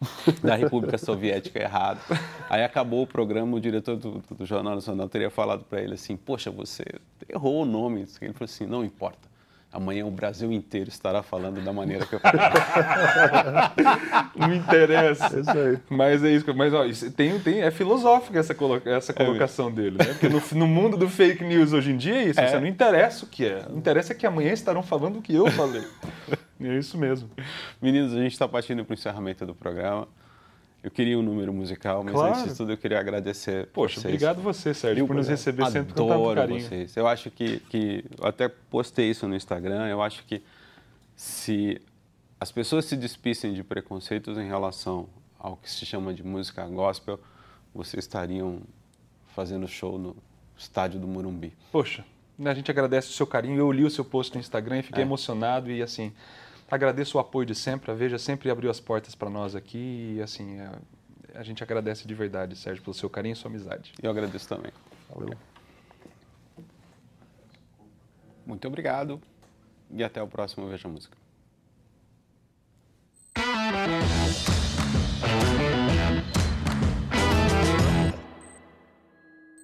da 0.42 0.54
República 0.54 0.98
Soviética 0.98 1.58
errado. 1.58 2.00
Aí 2.48 2.62
acabou 2.62 3.02
o 3.02 3.06
programa, 3.06 3.56
o 3.56 3.60
diretor 3.60 3.96
do, 3.96 4.22
do 4.30 4.46
Jornal 4.46 4.74
Nacional 4.74 5.08
teria 5.08 5.30
falado 5.30 5.64
para 5.64 5.80
ele 5.80 5.94
assim: 5.94 6.16
Poxa, 6.16 6.50
você 6.50 6.84
errou 7.28 7.62
o 7.62 7.64
nome. 7.64 8.06
Ele 8.20 8.32
falou 8.32 8.44
assim: 8.44 8.66
Não 8.66 8.84
importa. 8.84 9.28
Amanhã 9.70 10.06
o 10.06 10.10
Brasil 10.10 10.50
inteiro 10.50 10.88
estará 10.88 11.22
falando 11.22 11.62
da 11.62 11.74
maneira 11.74 12.06
que 12.06 12.14
eu 12.14 12.20
falei. 12.20 12.40
Não 14.34 14.54
interessa. 14.54 15.36
É 15.36 15.40
isso 15.40 15.50
aí. 15.50 15.78
Mas 15.90 16.24
é 16.24 16.30
isso. 16.30 16.54
Mas 16.54 16.72
ó, 16.72 16.84
tem, 17.14 17.38
tem, 17.38 17.60
é 17.60 17.70
filosófica 17.70 18.38
essa, 18.38 18.54
coloca, 18.54 18.88
essa 18.88 19.12
é 19.12 19.14
colocação 19.14 19.68
é 19.68 19.72
dele, 19.72 19.98
né? 19.98 20.06
Porque 20.06 20.28
no, 20.30 20.40
no, 20.52 20.66
mundo 20.66 20.96
do 20.96 21.06
fake 21.06 21.44
news 21.44 21.74
hoje 21.74 21.92
em 21.92 21.98
dia 21.98 22.16
é 22.16 22.24
isso. 22.24 22.40
É. 22.40 22.48
Você 22.48 22.58
não 22.58 22.66
interessa 22.66 23.26
o 23.26 23.28
que 23.28 23.44
é. 23.44 23.62
Não 23.68 23.76
interessa 23.76 24.14
que 24.14 24.26
amanhã 24.26 24.52
estarão 24.52 24.82
falando 24.82 25.18
o 25.18 25.22
que 25.22 25.34
eu 25.34 25.50
falei. 25.50 25.84
É 26.60 26.78
isso 26.78 26.98
mesmo. 26.98 27.30
Meninos, 27.80 28.12
a 28.12 28.20
gente 28.20 28.32
está 28.32 28.48
partindo 28.48 28.84
para 28.84 28.92
o 28.92 28.94
encerramento 28.94 29.46
do 29.46 29.54
programa. 29.54 30.08
Eu 30.82 30.90
queria 30.90 31.18
um 31.18 31.22
número 31.22 31.52
musical, 31.52 32.04
mas 32.04 32.14
claro. 32.14 32.34
antes 32.34 32.52
de 32.52 32.56
tudo 32.56 32.72
eu 32.72 32.76
queria 32.76 33.00
agradecer. 33.00 33.66
Poxa, 33.68 34.00
vocês. 34.00 34.14
obrigado 34.14 34.40
você, 34.40 34.72
Sérgio, 34.72 35.06
por 35.06 35.16
nos 35.16 35.28
receber 35.28 35.62
Adoro 35.62 35.72
sempre 35.72 35.92
com 35.92 36.08
tanto 36.08 36.34
carinho. 36.34 36.60
vocês. 36.60 36.96
Eu 36.96 37.06
acho 37.06 37.30
que, 37.30 37.58
que. 37.68 38.04
Eu 38.16 38.26
até 38.26 38.48
postei 38.48 39.10
isso 39.10 39.26
no 39.26 39.34
Instagram. 39.34 39.88
Eu 39.88 40.00
acho 40.00 40.24
que 40.24 40.40
se 41.16 41.80
as 42.40 42.52
pessoas 42.52 42.84
se 42.84 42.96
despissem 42.96 43.52
de 43.52 43.64
preconceitos 43.64 44.38
em 44.38 44.46
relação 44.46 45.08
ao 45.36 45.56
que 45.56 45.68
se 45.68 45.84
chama 45.84 46.14
de 46.14 46.22
música 46.22 46.64
gospel, 46.66 47.18
vocês 47.74 48.04
estariam 48.04 48.60
fazendo 49.34 49.66
show 49.66 49.98
no 49.98 50.16
estádio 50.56 51.00
do 51.00 51.08
Morumbi. 51.08 51.52
Poxa, 51.72 52.04
a 52.44 52.54
gente 52.54 52.70
agradece 52.70 53.08
o 53.08 53.12
seu 53.12 53.26
carinho. 53.26 53.58
Eu 53.58 53.70
li 53.72 53.84
o 53.84 53.90
seu 53.90 54.04
post 54.04 54.32
no 54.34 54.40
Instagram 54.40 54.78
e 54.78 54.82
fiquei 54.82 55.02
é. 55.02 55.06
emocionado 55.06 55.70
e 55.72 55.82
assim 55.82 56.12
Agradeço 56.70 57.16
o 57.16 57.20
apoio 57.20 57.46
de 57.46 57.54
sempre. 57.54 57.90
A 57.90 57.94
Veja 57.94 58.18
sempre 58.18 58.50
abriu 58.50 58.70
as 58.70 58.78
portas 58.78 59.14
para 59.14 59.30
nós 59.30 59.54
aqui. 59.54 60.16
E, 60.16 60.22
assim, 60.22 60.60
a, 60.60 60.78
a, 61.34 61.42
gente 61.42 61.62
agradece 61.62 62.06
de 62.06 62.14
verdade, 62.14 62.56
Sérgio, 62.56 62.82
pelo 62.82 62.94
seu 62.94 63.08
carinho 63.08 63.32
e 63.32 63.36
sua 63.36 63.50
amizade. 63.50 63.94
Eu 64.02 64.10
agradeço 64.10 64.48
também. 64.48 64.72
Valeu. 65.08 65.36
Muito 68.44 68.66
obrigado 68.66 69.20
e 69.90 70.04
até 70.04 70.22
o 70.22 70.26
próximo 70.26 70.68
Veja 70.68 70.88
Música. 70.88 71.16